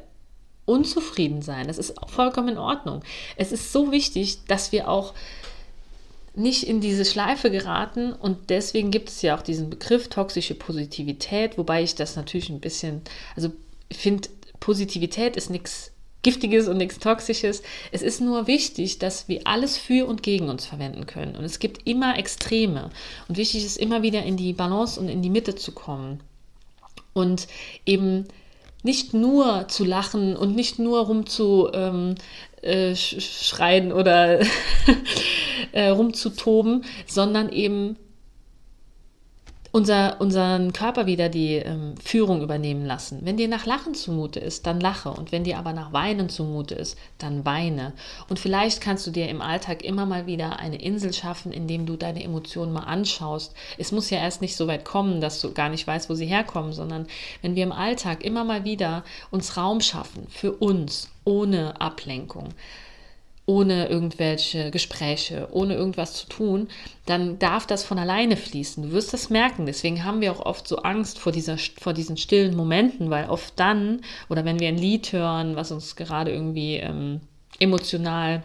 unzufrieden 0.66 1.42
sein. 1.42 1.68
Das 1.68 1.78
ist 1.78 1.96
vollkommen 2.08 2.50
in 2.50 2.58
Ordnung. 2.58 3.04
Es 3.36 3.52
ist 3.52 3.74
so 3.74 3.92
wichtig, 3.92 4.46
dass 4.48 4.72
wir 4.72 4.90
auch 4.90 5.14
nicht 6.36 6.64
in 6.64 6.82
diese 6.82 7.06
Schleife 7.06 7.52
geraten 7.52 8.12
und 8.12 8.50
deswegen 8.50 8.90
gibt 8.90 9.10
es 9.10 9.22
ja 9.22 9.38
auch 9.38 9.44
diesen 9.44 9.70
Begriff 9.70 10.08
toxische 10.08 10.56
Positivität, 10.56 11.58
wobei 11.60 11.84
ich 11.84 11.94
das 11.94 12.16
natürlich 12.16 12.50
ein 12.50 12.60
bisschen, 12.60 13.02
also 13.36 13.52
finde, 13.92 14.30
Positivität 14.63 15.36
ist 15.36 15.49
nichts 15.49 15.91
Giftiges 16.21 16.69
und 16.69 16.78
nichts 16.78 16.99
Toxisches. 16.99 17.63
Es 17.91 18.02
ist 18.02 18.21
nur 18.21 18.47
wichtig, 18.47 18.97
dass 18.97 19.28
wir 19.28 19.41
alles 19.43 19.78
für 19.78 20.08
und 20.08 20.23
gegen 20.23 20.47
uns 20.47 20.65
verwenden 20.65 21.06
können. 21.06 21.36
Und 21.36 21.43
es 21.43 21.60
gibt 21.60 21.86
immer 21.86 22.17
Extreme. 22.17 22.89
Und 23.28 23.36
wichtig 23.36 23.65
ist 23.65 23.76
immer 23.76 24.04
wieder 24.04 24.23
in 24.23 24.38
die 24.38 24.54
Balance 24.54 24.97
und 24.97 25.10
in 25.10 25.21
die 25.21 25.30
Mitte 25.30 25.56
zu 25.56 25.73
kommen. 25.73 26.21
Und 27.12 27.49
eben 27.86 28.30
nicht 28.84 29.13
nur 29.13 29.67
zu 29.67 29.84
lachen 29.84 30.38
und 30.38 30.56
nicht 30.56 30.80
nur 30.80 31.08
rumzuschreien 31.08 32.15
ähm, 32.63 33.91
äh, 33.91 33.93
oder 33.93 34.39
äh, 35.73 35.89
rumzutoben, 35.89 36.86
sondern 37.06 37.49
eben 37.49 37.97
unser, 39.74 40.22
unseren 40.22 40.72
Körper 40.72 41.08
wieder 41.08 41.30
die 41.30 41.56
ähm, 41.56 41.96
Führung 41.98 42.44
übernehmen 42.44 42.86
lassen. 42.86 43.22
Wenn 43.24 43.38
dir 43.38 43.48
nach 43.48 43.66
Lachen 43.66 43.96
zumute 43.96 44.40
ist, 44.40 44.68
dann 44.68 44.80
lache. 44.80 45.10
Und 45.10 45.32
wenn 45.32 45.44
dir 45.44 45.58
aber 45.58 45.74
nach 45.74 45.92
Weinen 45.92 46.30
zumute 46.30 46.76
ist, 46.76 46.96
dann 47.18 47.44
weine. 47.44 47.94
Und 48.30 48.38
vielleicht 48.38 48.82
kannst 48.82 49.08
du 49.08 49.12
dir 49.12 49.28
im 49.30 49.42
Alltag 49.42 49.84
immer 49.84 50.06
mal 50.06 50.28
wieder 50.28 50.60
eine 50.60 50.80
Insel 50.80 51.12
schaffen, 51.12 51.52
indem 51.52 51.88
du 51.88 51.98
deine 51.98 52.24
Emotionen 52.24 52.72
mal 52.72 52.84
anschaust. 52.84 53.56
Es 53.80 53.92
muss 53.92 54.12
ja 54.12 54.20
erst 54.20 54.42
nicht 54.42 54.56
so 54.56 54.68
weit 54.68 54.86
kommen, 54.86 55.22
dass 55.22 55.42
du 55.42 55.52
gar 55.54 55.70
nicht 55.70 55.88
weißt, 55.88 56.08
wo 56.08 56.14
sie 56.14 56.28
herkommen, 56.28 56.72
sondern 56.72 57.08
wenn 57.42 57.56
wir 57.56 57.64
im 57.64 57.72
Alltag 57.72 58.24
immer 58.24 58.44
mal 58.44 58.66
wieder 58.66 59.04
uns 59.32 59.58
Raum 59.58 59.82
schaffen 59.82 60.28
für 60.30 60.52
uns, 60.52 61.10
ohne 61.26 61.82
Ablenkung, 61.82 62.50
ohne 63.46 63.88
irgendwelche 63.88 64.72
Gespräche, 64.72 65.50
ohne 65.52 65.76
irgendwas 65.76 66.14
zu 66.14 66.28
tun, 66.28 66.70
dann 67.06 67.40
darf 67.40 67.68
das 67.68 67.84
von 67.84 68.00
alleine 68.00 68.38
fließen. 68.38 68.84
Du 68.84 68.92
wirst 68.92 69.12
das 69.14 69.30
merken. 69.30 69.66
Deswegen 69.66 70.06
haben 70.06 70.22
wir 70.22 70.32
auch 70.32 70.46
oft 70.46 70.68
so 70.68 70.78
Angst 70.78 71.20
vor, 71.20 71.32
dieser, 71.32 71.58
vor 71.58 71.94
diesen 71.94 72.16
stillen 72.16 72.56
Momenten, 72.56 73.10
weil 73.10 73.30
oft 73.30 73.60
dann, 73.60 74.02
oder 74.30 74.46
wenn 74.46 74.60
wir 74.60 74.70
ein 74.70 74.78
Lied 74.78 75.12
hören, 75.12 75.58
was 75.58 75.72
uns 75.72 75.96
gerade 75.98 76.32
irgendwie 76.32 76.78
ähm, 76.78 77.20
emotional 77.60 78.44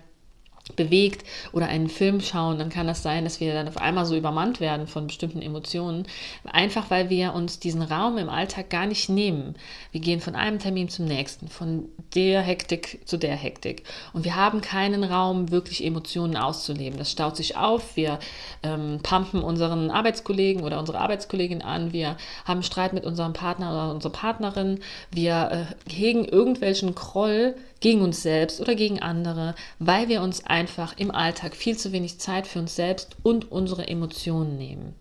bewegt 0.76 1.24
oder 1.52 1.66
einen 1.66 1.88
Film 1.88 2.20
schauen, 2.20 2.58
dann 2.58 2.70
kann 2.70 2.86
das 2.86 3.02
sein, 3.02 3.24
dass 3.24 3.40
wir 3.40 3.52
dann 3.54 3.68
auf 3.68 3.78
einmal 3.78 4.04
so 4.04 4.16
übermannt 4.16 4.60
werden 4.60 4.86
von 4.86 5.06
bestimmten 5.06 5.42
Emotionen, 5.42 6.06
einfach 6.44 6.90
weil 6.90 7.10
wir 7.10 7.34
uns 7.34 7.58
diesen 7.58 7.82
Raum 7.82 8.18
im 8.18 8.28
Alltag 8.28 8.70
gar 8.70 8.86
nicht 8.86 9.08
nehmen. 9.08 9.54
Wir 9.92 10.00
gehen 10.00 10.20
von 10.20 10.34
einem 10.34 10.58
Termin 10.58 10.88
zum 10.88 11.06
nächsten, 11.06 11.48
von 11.48 11.88
der 12.14 12.42
Hektik 12.42 13.00
zu 13.04 13.16
der 13.16 13.36
Hektik 13.36 13.84
und 14.12 14.24
wir 14.24 14.36
haben 14.36 14.60
keinen 14.60 15.04
Raum, 15.04 15.50
wirklich 15.50 15.84
Emotionen 15.84 16.36
auszuleben. 16.36 16.98
Das 16.98 17.10
staut 17.10 17.36
sich 17.36 17.56
auf, 17.56 17.96
wir 17.96 18.18
ähm, 18.62 19.00
pumpen 19.02 19.42
unseren 19.42 19.90
Arbeitskollegen 19.90 20.62
oder 20.62 20.78
unsere 20.78 21.00
Arbeitskollegin 21.00 21.62
an, 21.62 21.92
wir 21.92 22.16
haben 22.44 22.62
Streit 22.62 22.92
mit 22.92 23.04
unserem 23.04 23.32
Partner 23.32 23.70
oder 23.70 23.94
unserer 23.94 24.12
Partnerin, 24.12 24.80
wir 25.10 25.66
äh, 25.86 25.90
hegen 25.92 26.24
irgendwelchen 26.24 26.94
Kroll 26.94 27.54
gegen 27.80 28.00
uns 28.00 28.22
selbst 28.22 28.60
oder 28.60 28.74
gegen 28.74 29.00
andere, 29.00 29.54
weil 29.78 30.08
wir 30.08 30.22
uns 30.22 30.44
einfach 30.44 30.96
im 30.96 31.10
Alltag 31.10 31.56
viel 31.56 31.76
zu 31.76 31.92
wenig 31.92 32.18
Zeit 32.18 32.46
für 32.46 32.58
uns 32.58 32.74
selbst 32.74 33.16
und 33.22 33.50
unsere 33.50 33.86
Emotionen 33.86 34.56
nehmen. 34.58 34.94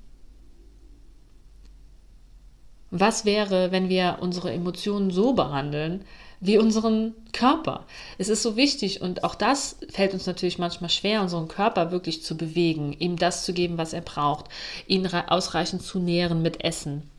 Was 2.89 3.25
wäre, 3.25 3.71
wenn 3.71 3.89
wir 3.89 4.19
unsere 4.21 4.53
Emotionen 4.53 5.11
so 5.11 5.33
behandeln 5.33 6.05
wie 6.39 6.57
unseren 6.57 7.15
Körper? 7.33 7.85
Es 8.17 8.29
ist 8.29 8.43
so 8.43 8.55
wichtig 8.55 9.01
und 9.01 9.25
auch 9.25 9.35
das 9.35 9.77
fällt 9.89 10.13
uns 10.13 10.25
natürlich 10.25 10.57
manchmal 10.57 10.89
schwer, 10.89 11.21
unseren 11.21 11.49
Körper 11.49 11.91
wirklich 11.91 12.23
zu 12.23 12.37
bewegen, 12.37 12.93
ihm 12.93 13.17
das 13.17 13.43
zu 13.43 13.53
geben, 13.53 13.77
was 13.77 13.91
er 13.91 14.01
braucht, 14.01 14.45
ihn 14.87 15.05
ausreichend 15.05 15.81
zu 15.81 15.99
nähren 15.99 16.41
mit 16.41 16.63
Essen 16.63 17.09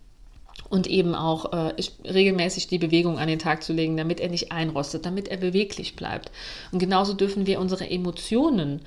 und 0.70 0.86
eben 0.86 1.14
auch 1.14 1.52
äh, 1.52 1.74
regelmäßig 2.04 2.66
die 2.66 2.78
Bewegung 2.78 3.18
an 3.18 3.28
den 3.28 3.38
Tag 3.38 3.62
zu 3.62 3.72
legen, 3.72 3.96
damit 3.96 4.20
er 4.20 4.28
nicht 4.28 4.52
einrostet, 4.52 5.06
damit 5.06 5.28
er 5.28 5.38
beweglich 5.38 5.96
bleibt. 5.96 6.30
Und 6.72 6.78
genauso 6.78 7.14
dürfen 7.14 7.46
wir 7.46 7.60
unsere 7.60 7.88
Emotionen 7.88 8.82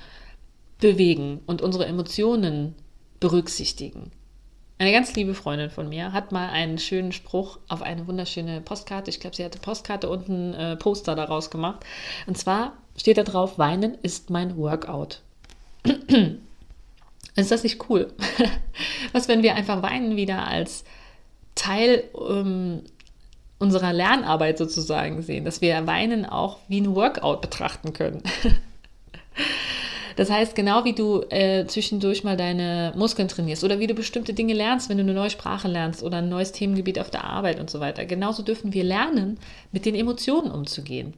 bewegen 0.80 1.40
und 1.46 1.62
unsere 1.62 1.86
Emotionen 1.86 2.74
berücksichtigen. 3.20 4.10
Eine 4.78 4.90
ganz 4.90 5.14
liebe 5.14 5.34
Freundin 5.34 5.70
von 5.70 5.88
mir 5.88 6.12
hat 6.12 6.32
mal 6.32 6.48
einen 6.48 6.76
schönen 6.78 7.12
Spruch 7.12 7.58
auf 7.68 7.82
eine 7.82 8.08
wunderschöne 8.08 8.60
Postkarte. 8.60 9.10
Ich 9.10 9.20
glaube, 9.20 9.36
sie 9.36 9.44
hatte 9.44 9.60
Postkarte 9.60 10.08
und 10.10 10.28
ein 10.28 10.54
äh, 10.54 10.76
Poster 10.76 11.14
daraus 11.14 11.50
gemacht. 11.50 11.84
Und 12.26 12.36
zwar 12.36 12.72
steht 12.96 13.16
da 13.16 13.22
drauf: 13.22 13.58
Weinen 13.58 13.96
ist 14.02 14.30
mein 14.30 14.56
Workout. 14.56 15.20
ist 17.36 17.50
das 17.52 17.62
nicht 17.62 17.88
cool? 17.88 18.12
Was, 19.12 19.28
wenn 19.28 19.44
wir 19.44 19.54
einfach 19.54 19.82
weinen 19.82 20.16
wieder 20.16 20.48
als 20.48 20.84
Teil 21.54 22.04
ähm, 22.18 22.82
unserer 23.58 23.92
Lernarbeit 23.92 24.58
sozusagen 24.58 25.22
sehen, 25.22 25.44
dass 25.44 25.60
wir 25.60 25.86
Weinen 25.86 26.26
auch 26.26 26.58
wie 26.68 26.80
ein 26.80 26.94
Workout 26.94 27.40
betrachten 27.40 27.92
können. 27.92 28.22
Das 30.16 30.30
heißt, 30.30 30.54
genau 30.54 30.84
wie 30.84 30.92
du 30.92 31.22
äh, 31.30 31.66
zwischendurch 31.66 32.24
mal 32.24 32.36
deine 32.36 32.92
Muskeln 32.96 33.28
trainierst 33.28 33.64
oder 33.64 33.78
wie 33.78 33.86
du 33.86 33.94
bestimmte 33.94 34.34
Dinge 34.34 34.52
lernst, 34.52 34.88
wenn 34.88 34.98
du 34.98 35.02
eine 35.02 35.14
neue 35.14 35.30
Sprache 35.30 35.68
lernst 35.68 36.02
oder 36.02 36.18
ein 36.18 36.28
neues 36.28 36.52
Themengebiet 36.52 36.98
auf 36.98 37.10
der 37.10 37.24
Arbeit 37.24 37.58
und 37.58 37.70
so 37.70 37.80
weiter, 37.80 38.04
genauso 38.04 38.42
dürfen 38.42 38.72
wir 38.74 38.84
lernen, 38.84 39.38
mit 39.72 39.86
den 39.86 39.94
Emotionen 39.94 40.50
umzugehen. 40.50 41.14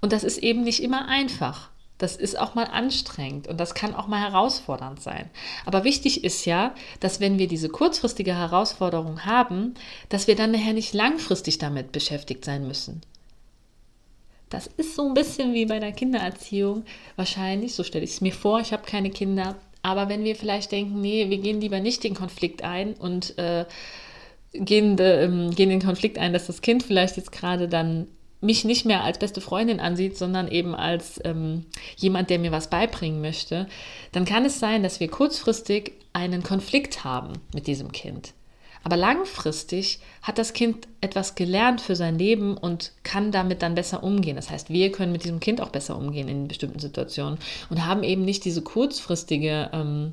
Und 0.00 0.12
das 0.12 0.24
ist 0.24 0.38
eben 0.38 0.62
nicht 0.62 0.82
immer 0.82 1.08
einfach. 1.08 1.70
Das 1.98 2.16
ist 2.16 2.38
auch 2.38 2.54
mal 2.54 2.64
anstrengend 2.64 3.46
und 3.46 3.58
das 3.58 3.74
kann 3.74 3.94
auch 3.94 4.08
mal 4.08 4.20
herausfordernd 4.20 5.00
sein. 5.00 5.30
Aber 5.64 5.84
wichtig 5.84 6.24
ist 6.24 6.44
ja, 6.44 6.74
dass 6.98 7.20
wenn 7.20 7.38
wir 7.38 7.46
diese 7.46 7.68
kurzfristige 7.68 8.36
Herausforderung 8.36 9.24
haben, 9.24 9.74
dass 10.08 10.26
wir 10.26 10.34
dann 10.34 10.50
nachher 10.50 10.72
nicht 10.72 10.92
langfristig 10.92 11.58
damit 11.58 11.92
beschäftigt 11.92 12.44
sein 12.44 12.66
müssen. 12.66 13.02
Das 14.50 14.66
ist 14.66 14.94
so 14.96 15.06
ein 15.06 15.14
bisschen 15.14 15.54
wie 15.54 15.66
bei 15.66 15.78
der 15.78 15.92
Kindererziehung 15.92 16.84
wahrscheinlich, 17.16 17.74
so 17.74 17.84
stelle 17.84 18.04
ich 18.04 18.12
es 18.12 18.20
mir 18.20 18.32
vor, 18.32 18.60
ich 18.60 18.72
habe 18.72 18.84
keine 18.84 19.10
Kinder, 19.10 19.56
aber 19.82 20.08
wenn 20.08 20.24
wir 20.24 20.34
vielleicht 20.34 20.72
denken, 20.72 21.00
nee, 21.00 21.28
wir 21.28 21.38
gehen 21.38 21.60
lieber 21.60 21.78
nicht 21.78 22.04
den 22.04 22.14
Konflikt 22.14 22.62
ein 22.62 22.94
und 22.94 23.38
äh, 23.38 23.66
gehen, 24.52 24.98
äh, 24.98 25.50
gehen 25.54 25.68
den 25.68 25.82
Konflikt 25.82 26.18
ein, 26.18 26.32
dass 26.32 26.46
das 26.46 26.62
Kind 26.62 26.82
vielleicht 26.82 27.16
jetzt 27.16 27.32
gerade 27.32 27.68
dann 27.68 28.08
mich 28.44 28.64
nicht 28.64 28.84
mehr 28.84 29.02
als 29.02 29.18
beste 29.18 29.40
Freundin 29.40 29.80
ansieht, 29.80 30.16
sondern 30.16 30.48
eben 30.48 30.74
als 30.74 31.20
ähm, 31.24 31.66
jemand, 31.96 32.30
der 32.30 32.38
mir 32.38 32.52
was 32.52 32.70
beibringen 32.70 33.20
möchte, 33.20 33.66
dann 34.12 34.24
kann 34.24 34.44
es 34.44 34.60
sein, 34.60 34.82
dass 34.82 35.00
wir 35.00 35.08
kurzfristig 35.08 35.92
einen 36.12 36.42
Konflikt 36.42 37.04
haben 37.04 37.32
mit 37.52 37.66
diesem 37.66 37.90
Kind. 37.92 38.34
Aber 38.84 38.98
langfristig 38.98 40.00
hat 40.20 40.36
das 40.36 40.52
Kind 40.52 40.86
etwas 41.00 41.34
gelernt 41.34 41.80
für 41.80 41.96
sein 41.96 42.18
Leben 42.18 42.54
und 42.56 42.92
kann 43.02 43.32
damit 43.32 43.62
dann 43.62 43.74
besser 43.74 44.04
umgehen. 44.04 44.36
Das 44.36 44.50
heißt, 44.50 44.68
wir 44.68 44.92
können 44.92 45.10
mit 45.10 45.24
diesem 45.24 45.40
Kind 45.40 45.62
auch 45.62 45.70
besser 45.70 45.96
umgehen 45.96 46.28
in 46.28 46.48
bestimmten 46.48 46.78
Situationen 46.78 47.38
und 47.70 47.86
haben 47.86 48.02
eben 48.02 48.26
nicht 48.26 48.44
diese 48.44 48.60
kurzfristige, 48.60 49.70
ähm, 49.72 50.12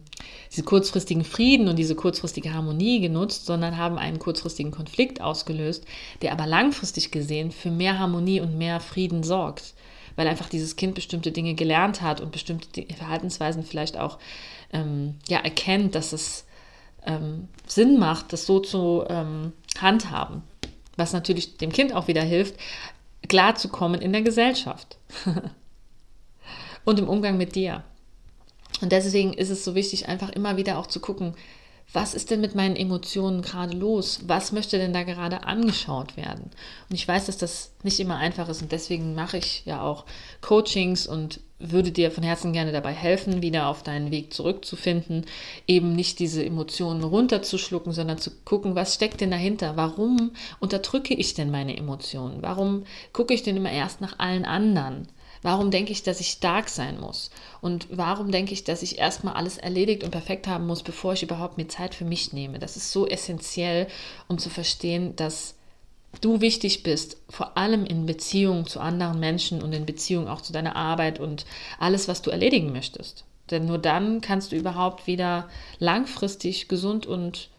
diese 0.51 0.63
kurzfristigen 0.63 1.25
Frieden 1.25 1.67
und 1.67 1.77
diese 1.77 1.95
kurzfristige 1.95 2.53
Harmonie 2.53 3.01
genutzt, 3.01 3.45
sondern 3.45 3.77
haben 3.77 3.97
einen 3.97 4.19
kurzfristigen 4.19 4.71
Konflikt 4.71 5.19
ausgelöst, 5.19 5.83
der 6.21 6.31
aber 6.31 6.47
langfristig 6.47 7.11
gesehen 7.11 7.51
für 7.51 7.71
mehr 7.71 7.99
Harmonie 7.99 8.39
und 8.39 8.57
mehr 8.57 8.79
Frieden 8.79 9.23
sorgt 9.23 9.73
weil 10.17 10.27
einfach 10.27 10.49
dieses 10.49 10.75
Kind 10.75 10.93
bestimmte 10.93 11.31
Dinge 11.31 11.53
gelernt 11.53 12.01
hat 12.01 12.19
und 12.19 12.33
bestimmte 12.33 12.85
Verhaltensweisen 12.93 13.63
vielleicht 13.63 13.97
auch 13.97 14.19
ähm, 14.73 15.15
ja, 15.29 15.39
erkennt, 15.39 15.95
dass 15.95 16.11
es 16.11 16.45
ähm, 17.05 17.47
Sinn 17.67 17.99
macht, 17.99 18.33
das 18.33 18.45
so 18.45 18.59
zu 18.59 19.03
ähm, 19.09 19.53
handhaben. 19.79 20.43
Was 20.97 21.13
natürlich 21.13 21.57
dem 21.57 21.71
Kind 21.71 21.93
auch 21.93 22.07
wieder 22.07 22.21
hilft, 22.21 22.55
klarzukommen 23.27 24.01
in 24.01 24.11
der 24.11 24.21
Gesellschaft 24.21 24.97
und 26.85 26.99
im 26.99 27.07
Umgang 27.07 27.37
mit 27.37 27.55
dir. 27.55 27.83
Und 28.81 28.91
deswegen 28.91 29.33
ist 29.33 29.49
es 29.49 29.63
so 29.63 29.75
wichtig, 29.75 30.07
einfach 30.07 30.29
immer 30.29 30.57
wieder 30.57 30.77
auch 30.77 30.87
zu 30.87 30.99
gucken, 30.99 31.35
was 31.93 32.13
ist 32.13 32.31
denn 32.31 32.39
mit 32.39 32.55
meinen 32.55 32.75
Emotionen 32.75 33.41
gerade 33.41 33.75
los? 33.75 34.21
Was 34.25 34.51
möchte 34.51 34.77
denn 34.77 34.93
da 34.93 35.03
gerade 35.03 35.43
angeschaut 35.43 36.15
werden? 36.15 36.49
Und 36.89 36.95
ich 36.95 37.07
weiß, 37.07 37.25
dass 37.25 37.37
das 37.37 37.73
nicht 37.83 37.99
immer 37.99 38.17
einfach 38.17 38.47
ist 38.47 38.61
und 38.61 38.71
deswegen 38.71 39.13
mache 39.13 39.37
ich 39.37 39.63
ja 39.65 39.81
auch 39.81 40.05
Coachings 40.39 41.05
und 41.05 41.41
würde 41.59 41.91
dir 41.91 42.09
von 42.09 42.23
Herzen 42.23 42.53
gerne 42.53 42.71
dabei 42.71 42.93
helfen, 42.93 43.41
wieder 43.41 43.67
auf 43.67 43.83
deinen 43.83 44.09
Weg 44.09 44.33
zurückzufinden, 44.33 45.25
eben 45.67 45.93
nicht 45.93 46.19
diese 46.19 46.43
Emotionen 46.43 47.03
runterzuschlucken, 47.03 47.91
sondern 47.91 48.17
zu 48.17 48.31
gucken, 48.45 48.73
was 48.73 48.95
steckt 48.95 49.21
denn 49.21 49.31
dahinter? 49.31 49.75
Warum 49.75 50.31
unterdrücke 50.59 51.13
ich 51.13 51.33
denn 51.33 51.51
meine 51.51 51.77
Emotionen? 51.77 52.41
Warum 52.41 52.85
gucke 53.13 53.33
ich 53.33 53.43
denn 53.43 53.57
immer 53.57 53.71
erst 53.71 54.01
nach 54.01 54.17
allen 54.17 54.45
anderen? 54.45 55.07
Warum 55.41 55.71
denke 55.71 55.91
ich, 55.91 56.03
dass 56.03 56.19
ich 56.19 56.29
stark 56.29 56.69
sein 56.69 56.99
muss? 56.99 57.31
Und 57.61 57.87
warum 57.89 58.31
denke 58.31 58.53
ich, 58.53 58.63
dass 58.63 58.83
ich 58.83 58.99
erstmal 58.99 59.33
alles 59.33 59.57
erledigt 59.57 60.03
und 60.03 60.11
perfekt 60.11 60.47
haben 60.47 60.67
muss, 60.67 60.83
bevor 60.83 61.13
ich 61.13 61.23
überhaupt 61.23 61.57
mir 61.57 61.67
Zeit 61.67 61.95
für 61.95 62.05
mich 62.05 62.31
nehme? 62.31 62.59
Das 62.59 62.77
ist 62.77 62.91
so 62.91 63.07
essentiell, 63.07 63.87
um 64.27 64.37
zu 64.37 64.49
verstehen, 64.49 65.15
dass 65.15 65.55
du 66.19 66.41
wichtig 66.41 66.83
bist, 66.83 67.17
vor 67.29 67.57
allem 67.57 67.85
in 67.85 68.05
Beziehung 68.05 68.67
zu 68.67 68.79
anderen 68.79 69.19
Menschen 69.19 69.63
und 69.63 69.73
in 69.73 69.85
Beziehung 69.85 70.27
auch 70.27 70.41
zu 70.41 70.53
deiner 70.53 70.75
Arbeit 70.75 71.19
und 71.19 71.45
alles, 71.79 72.07
was 72.07 72.21
du 72.21 72.29
erledigen 72.29 72.71
möchtest. 72.71 73.23
Denn 73.49 73.65
nur 73.65 73.79
dann 73.79 74.21
kannst 74.21 74.51
du 74.51 74.55
überhaupt 74.55 75.07
wieder 75.07 75.49
langfristig 75.79 76.67
gesund 76.67 77.05
und 77.05 77.49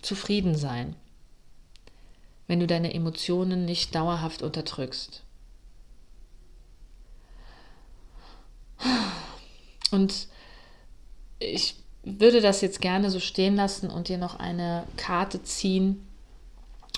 zufrieden 0.00 0.54
sein, 0.54 0.96
wenn 2.46 2.60
du 2.60 2.66
deine 2.66 2.94
Emotionen 2.94 3.64
nicht 3.64 3.94
dauerhaft 3.94 4.42
unterdrückst. 4.42 5.22
Und 9.90 10.28
ich 11.38 11.76
würde 12.02 12.40
das 12.40 12.60
jetzt 12.60 12.80
gerne 12.80 13.10
so 13.10 13.20
stehen 13.20 13.56
lassen 13.56 13.90
und 13.90 14.08
dir 14.08 14.18
noch 14.18 14.38
eine 14.38 14.84
Karte 14.96 15.42
ziehen 15.42 16.06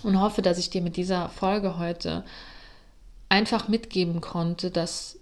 und 0.02 0.20
hoffe, 0.20 0.42
dass 0.42 0.58
ich 0.58 0.70
dir 0.70 0.82
mit 0.82 0.96
dieser 0.96 1.28
Folge 1.28 1.78
heute 1.78 2.24
einfach 3.28 3.68
mitgeben 3.68 4.20
konnte, 4.20 4.70
dass, 4.70 5.18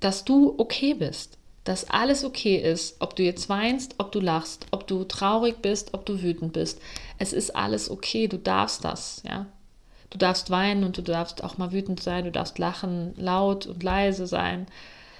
dass 0.00 0.24
du 0.24 0.54
okay 0.58 0.94
bist, 0.94 1.38
dass 1.64 1.90
alles 1.90 2.24
okay 2.24 2.56
ist, 2.56 2.96
ob 3.00 3.14
du 3.14 3.22
jetzt 3.22 3.48
weinst, 3.48 3.96
ob 3.98 4.10
du 4.10 4.20
lachst, 4.20 4.66
ob 4.70 4.86
du 4.86 5.04
traurig 5.04 5.60
bist, 5.60 5.92
ob 5.92 6.06
du 6.06 6.22
wütend 6.22 6.54
bist. 6.54 6.80
Es 7.18 7.32
ist 7.32 7.54
alles 7.54 7.90
okay, 7.90 8.26
du 8.26 8.38
darfst 8.38 8.84
das, 8.84 9.22
ja. 9.26 9.46
Du 10.10 10.16
darfst 10.16 10.48
weinen 10.48 10.84
und 10.84 10.96
du 10.96 11.02
darfst 11.02 11.44
auch 11.44 11.58
mal 11.58 11.72
wütend 11.72 12.02
sein, 12.02 12.24
du 12.24 12.32
darfst 12.32 12.58
lachen, 12.58 13.12
laut 13.18 13.66
und 13.66 13.82
leise 13.82 14.26
sein. 14.26 14.66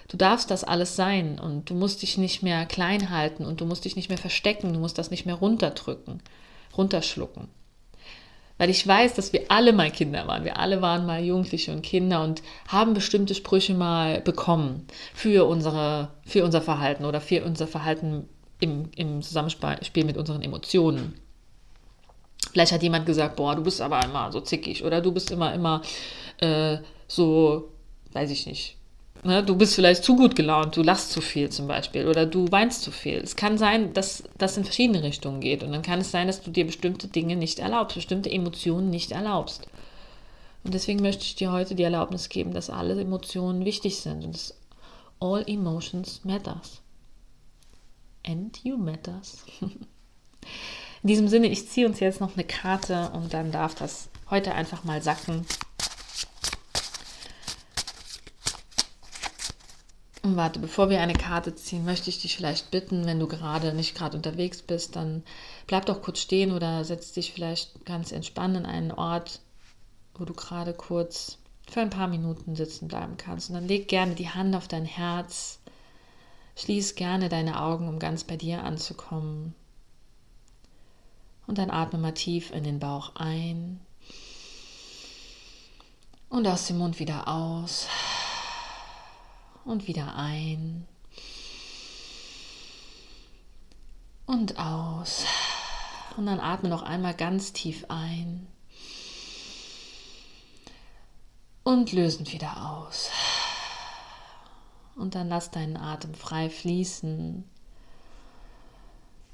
Du 0.08 0.16
darfst 0.16 0.50
das 0.50 0.64
alles 0.64 0.96
sein 0.96 1.38
und 1.38 1.68
du 1.68 1.74
musst 1.74 2.00
dich 2.00 2.16
nicht 2.16 2.42
mehr 2.42 2.64
klein 2.64 3.10
halten 3.10 3.44
und 3.44 3.60
du 3.60 3.66
musst 3.66 3.84
dich 3.84 3.94
nicht 3.94 4.08
mehr 4.08 4.18
verstecken, 4.18 4.72
du 4.72 4.80
musst 4.80 4.96
das 4.96 5.10
nicht 5.10 5.26
mehr 5.26 5.34
runterdrücken, 5.34 6.22
runterschlucken. 6.76 7.48
Weil 8.56 8.70
ich 8.70 8.84
weiß, 8.84 9.14
dass 9.14 9.32
wir 9.32 9.42
alle 9.48 9.72
mal 9.72 9.90
Kinder 9.90 10.26
waren. 10.26 10.44
Wir 10.44 10.58
alle 10.58 10.82
waren 10.82 11.06
mal 11.06 11.22
Jugendliche 11.22 11.72
und 11.72 11.82
Kinder 11.82 12.24
und 12.24 12.42
haben 12.66 12.94
bestimmte 12.94 13.34
Sprüche 13.34 13.74
mal 13.74 14.20
bekommen 14.20 14.86
für, 15.14 15.46
unsere, 15.46 16.08
für 16.24 16.42
unser 16.42 16.62
Verhalten 16.62 17.04
oder 17.04 17.20
für 17.20 17.44
unser 17.44 17.68
Verhalten 17.68 18.28
im, 18.60 18.90
im 18.96 19.22
Zusammenspiel 19.22 20.04
mit 20.04 20.16
unseren 20.16 20.42
Emotionen. 20.42 21.14
Vielleicht 22.50 22.72
hat 22.72 22.82
jemand 22.82 23.06
gesagt, 23.06 23.36
boah, 23.36 23.54
du 23.54 23.62
bist 23.62 23.80
aber 23.80 24.02
immer 24.04 24.32
so 24.32 24.40
zickig 24.40 24.82
oder 24.82 25.00
du 25.00 25.12
bist 25.12 25.30
immer, 25.30 25.54
immer 25.54 25.82
äh, 26.38 26.78
so, 27.06 27.72
weiß 28.12 28.30
ich 28.30 28.46
nicht, 28.46 28.76
Ne, 29.24 29.42
du 29.42 29.56
bist 29.56 29.74
vielleicht 29.74 30.04
zu 30.04 30.14
gut 30.14 30.36
gelaunt, 30.36 30.76
du 30.76 30.82
lachst 30.82 31.10
zu 31.10 31.20
viel 31.20 31.50
zum 31.50 31.66
Beispiel 31.66 32.06
oder 32.06 32.24
du 32.24 32.50
weinst 32.52 32.82
zu 32.82 32.92
viel. 32.92 33.18
Es 33.18 33.34
kann 33.34 33.58
sein, 33.58 33.92
dass 33.92 34.22
das 34.38 34.56
in 34.56 34.64
verschiedene 34.64 35.02
Richtungen 35.02 35.40
geht 35.40 35.64
und 35.64 35.72
dann 35.72 35.82
kann 35.82 36.00
es 36.00 36.12
sein, 36.12 36.28
dass 36.28 36.40
du 36.40 36.50
dir 36.50 36.64
bestimmte 36.64 37.08
Dinge 37.08 37.34
nicht 37.34 37.58
erlaubst, 37.58 37.96
bestimmte 37.96 38.30
Emotionen 38.30 38.90
nicht 38.90 39.10
erlaubst. 39.10 39.66
Und 40.62 40.74
deswegen 40.74 41.02
möchte 41.02 41.24
ich 41.24 41.34
dir 41.34 41.50
heute 41.50 41.74
die 41.74 41.82
Erlaubnis 41.82 42.28
geben, 42.28 42.52
dass 42.52 42.70
alle 42.70 43.00
Emotionen 43.00 43.64
wichtig 43.64 44.00
sind 44.00 44.24
und 44.24 44.34
dass 44.34 44.54
all 45.20 45.42
emotions 45.48 46.20
matters. 46.24 46.80
And 48.24 48.56
you 48.62 48.76
matters. 48.76 49.44
In 51.02 51.08
diesem 51.08 51.28
Sinne, 51.28 51.46
ich 51.46 51.68
ziehe 51.68 51.86
uns 51.86 52.00
jetzt 52.00 52.20
noch 52.20 52.34
eine 52.34 52.44
Karte 52.44 53.10
und 53.14 53.32
dann 53.32 53.52
darf 53.52 53.74
das 53.74 54.08
heute 54.30 54.54
einfach 54.54 54.84
mal 54.84 55.00
sacken. 55.00 55.46
Und 60.22 60.36
warte, 60.36 60.58
bevor 60.58 60.90
wir 60.90 61.00
eine 61.00 61.14
Karte 61.14 61.54
ziehen, 61.54 61.84
möchte 61.84 62.10
ich 62.10 62.20
dich 62.20 62.36
vielleicht 62.36 62.70
bitten, 62.70 63.06
wenn 63.06 63.20
du 63.20 63.28
gerade 63.28 63.72
nicht 63.72 63.94
gerade 63.94 64.16
unterwegs 64.16 64.62
bist, 64.62 64.96
dann 64.96 65.22
bleib 65.66 65.86
doch 65.86 66.02
kurz 66.02 66.20
stehen 66.20 66.52
oder 66.52 66.84
setz 66.84 67.12
dich 67.12 67.32
vielleicht 67.32 67.84
ganz 67.86 68.10
entspannt 68.10 68.56
in 68.56 68.66
einen 68.66 68.90
Ort, 68.90 69.40
wo 70.14 70.24
du 70.24 70.34
gerade 70.34 70.74
kurz 70.74 71.38
für 71.70 71.80
ein 71.80 71.90
paar 71.90 72.08
Minuten 72.08 72.56
sitzen 72.56 72.88
bleiben 72.88 73.16
kannst. 73.16 73.48
Und 73.48 73.54
dann 73.54 73.68
leg 73.68 73.86
gerne 73.86 74.14
die 74.14 74.28
Hand 74.28 74.56
auf 74.56 74.66
dein 74.66 74.86
Herz, 74.86 75.60
schließ 76.56 76.96
gerne 76.96 77.28
deine 77.28 77.60
Augen, 77.62 77.88
um 77.88 77.98
ganz 78.00 78.24
bei 78.24 78.36
dir 78.36 78.64
anzukommen. 78.64 79.54
Und 81.46 81.58
dann 81.58 81.70
atme 81.70 81.98
mal 81.98 82.12
tief 82.12 82.50
in 82.50 82.64
den 82.64 82.80
Bauch 82.80 83.14
ein 83.14 83.80
und 86.28 86.46
aus 86.46 86.66
dem 86.66 86.78
Mund 86.78 86.98
wieder 86.98 87.28
aus 87.28 87.86
und 89.68 89.86
wieder 89.86 90.16
ein 90.16 90.86
und 94.26 94.58
aus. 94.58 95.24
Und 96.16 96.26
dann 96.26 96.40
atme 96.40 96.68
noch 96.68 96.82
einmal 96.82 97.14
ganz 97.14 97.52
tief 97.52 97.84
ein 97.88 98.46
und 101.64 101.92
lösen 101.92 102.30
wieder 102.32 102.70
aus. 102.70 103.10
Und 104.96 105.14
dann 105.14 105.28
lass 105.28 105.50
deinen 105.50 105.76
Atem 105.76 106.14
frei 106.14 106.50
fließen. 106.50 107.44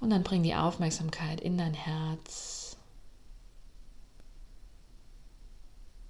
Und 0.00 0.10
dann 0.10 0.24
bring 0.24 0.42
die 0.42 0.54
Aufmerksamkeit 0.54 1.40
in 1.40 1.56
dein 1.56 1.74
Herz. 1.74 2.63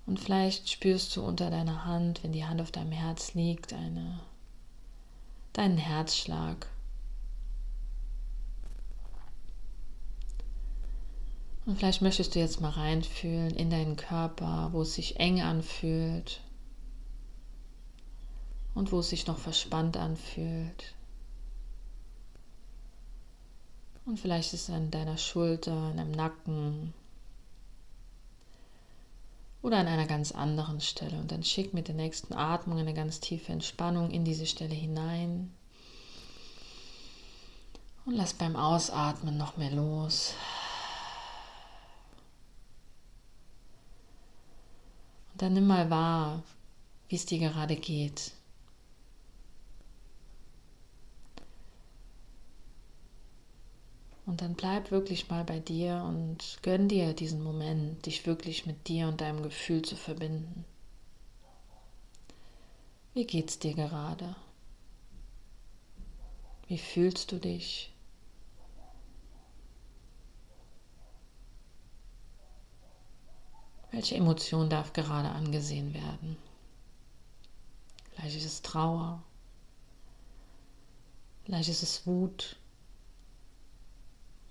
Und 0.07 0.21
vielleicht 0.21 0.69
spürst 0.69 1.17
du 1.17 1.23
unter 1.25 1.51
deiner 1.51 1.85
Hand, 1.85 2.23
wenn 2.23 2.33
die 2.33 2.45
Hand 2.45 2.61
auf 2.61 2.71
deinem 2.71 2.93
Herz 2.93 3.35
liegt, 3.35 3.73
eine, 3.73 4.21
deinen 5.55 5.79
Herzschlag. 5.79 6.67
Und 11.65 11.79
vielleicht 11.79 12.03
möchtest 12.03 12.35
du 12.35 12.39
jetzt 12.39 12.61
mal 12.61 12.71
reinfühlen 12.71 13.55
in 13.55 13.71
deinen 13.71 13.97
Körper, 13.97 14.69
wo 14.73 14.83
es 14.83 14.95
sich 14.95 15.19
eng 15.19 15.41
anfühlt 15.41 16.43
und 18.75 18.93
wo 18.93 18.99
es 18.99 19.09
sich 19.09 19.27
noch 19.27 19.39
verspannt 19.39 19.97
anfühlt. 19.97 20.95
Und 24.05 24.21
vielleicht 24.21 24.53
ist 24.53 24.69
es 24.69 24.75
an 24.75 24.91
deiner 24.91 25.17
Schulter, 25.17 25.91
in 25.93 25.97
deinem 25.97 26.13
Nacken, 26.13 26.93
oder 29.65 29.79
an 29.79 29.89
einer 29.89 30.07
ganz 30.07 30.31
anderen 30.31 30.83
Stelle. 30.83 31.17
Und 31.17 31.33
dann 31.33 31.43
schick 31.43 31.73
mit 31.73 31.89
der 31.89 31.95
nächsten 31.95 32.35
Atmung 32.35 32.79
eine 32.79 32.93
ganz 32.93 33.19
tiefe 33.19 33.51
Entspannung 33.51 34.11
in 34.11 34.23
diese 34.23 34.45
Stelle 34.45 34.75
hinein. 34.75 35.55
Und 38.05 38.15
lass 38.15 38.35
beim 38.35 38.57
Ausatmen 38.57 39.39
noch 39.39 39.57
mehr 39.57 39.71
los. 39.71 40.35
Und 45.33 45.41
dann 45.41 45.55
nimm 45.55 45.67
mal 45.67 45.89
wahr, 45.89 46.43
wie 47.09 47.17
es 47.17 47.25
dir 47.25 47.39
gerade 47.39 47.77
geht. 47.77 48.33
Und 54.27 54.41
dann 54.41 54.55
bleib 54.55 54.91
wirklich 54.91 55.29
mal 55.29 55.45
bei 55.45 55.59
dir 55.59 56.03
und 56.07 56.59
gönn 56.63 56.89
dir 56.89 57.13
diesen 57.13 57.43
Moment, 57.43 58.07
dich 58.07 58.27
wirklich 58.27 58.65
mit 58.65 58.89
dir 58.89 59.09
und 59.09 59.21
deinem 59.21 59.43
Gefühl 59.43 59.83
zu 59.83 59.97
verbinden. 59.97 60.65
Wie 63.13 63.27
geht's 63.27 63.59
dir 63.59 63.75
gerade? 63.75 64.35
Wie 66.67 66.79
fühlst 66.79 67.31
du 67.33 67.39
dich? 67.39 67.93
Welche 73.91 74.17
Emotion 74.17 74.71
darf 74.71 74.93
gerade 74.93 75.29
angesehen 75.29 75.95
werden? 75.95 76.37
Vielleicht 78.11 78.37
ist 78.37 78.47
es 78.47 78.63
Trauer, 78.63 79.23
vielleicht 81.45 81.69
ist 81.69 81.83
es 81.83 82.07
Wut, 82.07 82.57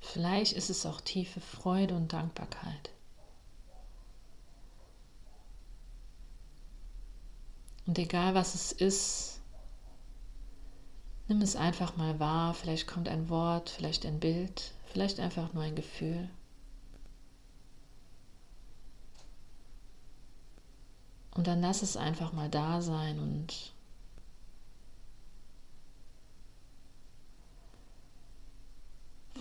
Vielleicht 0.03 0.53
ist 0.53 0.69
es 0.69 0.85
auch 0.85 1.01
tiefe 1.01 1.39
Freude 1.39 1.95
und 1.95 2.13
Dankbarkeit. 2.13 2.91
Und 7.87 7.97
egal 7.97 8.35
was 8.35 8.53
es 8.53 8.71
ist, 8.71 9.39
nimm 11.27 11.41
es 11.41 11.55
einfach 11.55 11.95
mal 11.95 12.19
wahr. 12.19 12.53
Vielleicht 12.53 12.85
kommt 12.85 13.07
ein 13.07 13.29
Wort, 13.29 13.69
vielleicht 13.69 14.05
ein 14.05 14.19
Bild, 14.19 14.73
vielleicht 14.85 15.19
einfach 15.19 15.53
nur 15.53 15.63
ein 15.63 15.75
Gefühl. 15.75 16.29
Und 21.31 21.47
dann 21.47 21.61
lass 21.61 21.81
es 21.81 21.97
einfach 21.97 22.33
mal 22.33 22.49
da 22.49 22.81
sein 22.81 23.19
und 23.19 23.73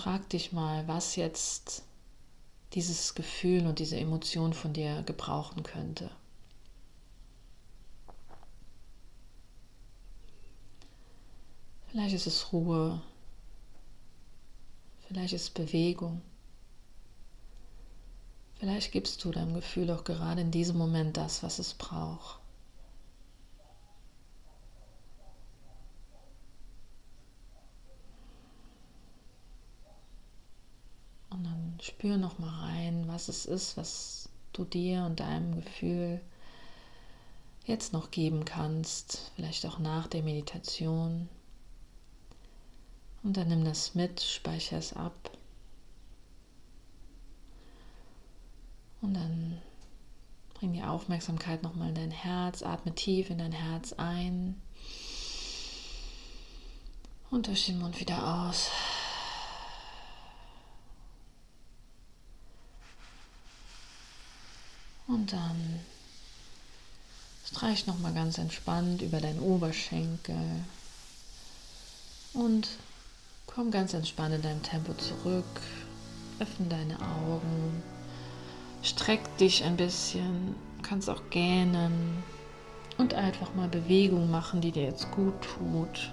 frag 0.02 0.28
dich 0.30 0.50
mal, 0.50 0.88
was 0.88 1.14
jetzt 1.14 1.84
dieses 2.72 3.14
Gefühl 3.14 3.66
und 3.68 3.78
diese 3.78 3.96
Emotion 3.96 4.52
von 4.52 4.72
dir 4.72 5.04
gebrauchen 5.04 5.62
könnte. 5.62 6.10
Vielleicht 11.86 12.16
ist 12.16 12.26
es 12.26 12.52
Ruhe, 12.52 13.00
vielleicht 15.06 15.34
ist 15.34 15.42
es 15.42 15.50
Bewegung, 15.50 16.20
vielleicht 18.58 18.90
gibst 18.90 19.22
du 19.22 19.30
deinem 19.30 19.54
Gefühl 19.54 19.88
auch 19.92 20.02
gerade 20.02 20.40
in 20.40 20.50
diesem 20.50 20.78
Moment 20.78 21.16
das, 21.16 21.44
was 21.44 21.60
es 21.60 21.74
braucht. 21.74 22.41
Spür 31.82 32.16
noch 32.16 32.38
mal 32.38 32.70
rein, 32.70 33.08
was 33.08 33.26
es 33.26 33.44
ist, 33.44 33.76
was 33.76 34.28
du 34.52 34.64
dir 34.64 35.02
und 35.04 35.18
deinem 35.18 35.56
Gefühl 35.56 36.20
jetzt 37.64 37.92
noch 37.92 38.12
geben 38.12 38.44
kannst, 38.44 39.32
vielleicht 39.34 39.66
auch 39.66 39.80
nach 39.80 40.06
der 40.06 40.22
Meditation. 40.22 41.28
Und 43.24 43.36
dann 43.36 43.48
nimm 43.48 43.64
das 43.64 43.96
mit, 43.96 44.22
speicher 44.22 44.78
es 44.78 44.92
ab. 44.92 45.36
Und 49.00 49.14
dann 49.14 49.60
bring 50.54 50.74
die 50.74 50.84
Aufmerksamkeit 50.84 51.64
nochmal 51.64 51.88
in 51.88 51.96
dein 51.96 52.10
Herz, 52.12 52.62
atme 52.62 52.94
tief 52.94 53.28
in 53.28 53.38
dein 53.38 53.50
Herz 53.50 53.92
ein 53.94 54.54
und 57.32 57.48
durch 57.48 57.66
den 57.66 57.80
Mund 57.80 57.98
wieder 57.98 58.46
aus. 58.46 58.70
Und 65.12 65.32
dann 65.32 65.80
streich 67.46 67.86
nochmal 67.86 68.14
ganz 68.14 68.38
entspannt 68.38 69.02
über 69.02 69.20
deinen 69.20 69.40
Oberschenkel 69.40 70.64
und 72.32 72.68
komm 73.46 73.70
ganz 73.70 73.92
entspannt 73.92 74.36
in 74.36 74.42
deinem 74.42 74.62
Tempo 74.62 74.94
zurück. 74.94 75.60
Öffne 76.38 76.66
deine 76.68 76.98
Augen 76.98 77.82
Streck 78.82 79.20
dich 79.38 79.62
ein 79.62 79.76
bisschen, 79.76 80.56
kannst 80.82 81.08
auch 81.08 81.22
gähnen 81.30 82.24
und 82.98 83.14
einfach 83.14 83.54
mal 83.54 83.68
Bewegung 83.68 84.28
machen, 84.28 84.60
die 84.60 84.72
dir 84.72 84.82
jetzt 84.82 85.08
gut 85.12 85.34
tut. 85.40 86.12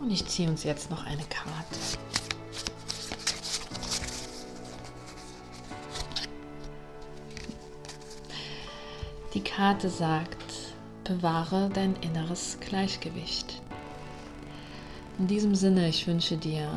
Und 0.00 0.10
ich 0.10 0.26
ziehe 0.26 0.48
uns 0.48 0.64
jetzt 0.64 0.90
noch 0.90 1.04
eine 1.04 1.22
Karte. 1.24 1.78
Die 9.34 9.42
Karte 9.42 9.88
sagt, 9.88 10.74
bewahre 11.04 11.70
dein 11.72 11.96
inneres 12.02 12.58
Gleichgewicht. 12.60 13.62
In 15.18 15.26
diesem 15.26 15.54
Sinne, 15.54 15.88
ich 15.88 16.06
wünsche 16.06 16.36
dir 16.36 16.68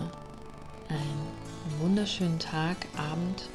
einen 0.88 1.82
wunderschönen 1.82 2.40
Tag, 2.40 2.78
Abend 2.96 3.50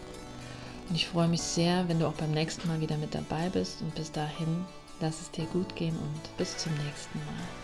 und 0.88 0.96
ich 0.96 1.08
freue 1.08 1.28
mich 1.28 1.40
sehr, 1.40 1.88
wenn 1.88 1.98
du 1.98 2.06
auch 2.06 2.14
beim 2.14 2.32
nächsten 2.32 2.68
Mal 2.68 2.80
wieder 2.80 2.98
mit 2.98 3.14
dabei 3.14 3.48
bist 3.48 3.80
und 3.80 3.94
bis 3.94 4.12
dahin, 4.12 4.66
lass 5.00 5.22
es 5.22 5.30
dir 5.30 5.46
gut 5.46 5.76
gehen 5.76 5.96
und 5.96 6.36
bis 6.36 6.58
zum 6.58 6.72
nächsten 6.84 7.18
Mal. 7.20 7.60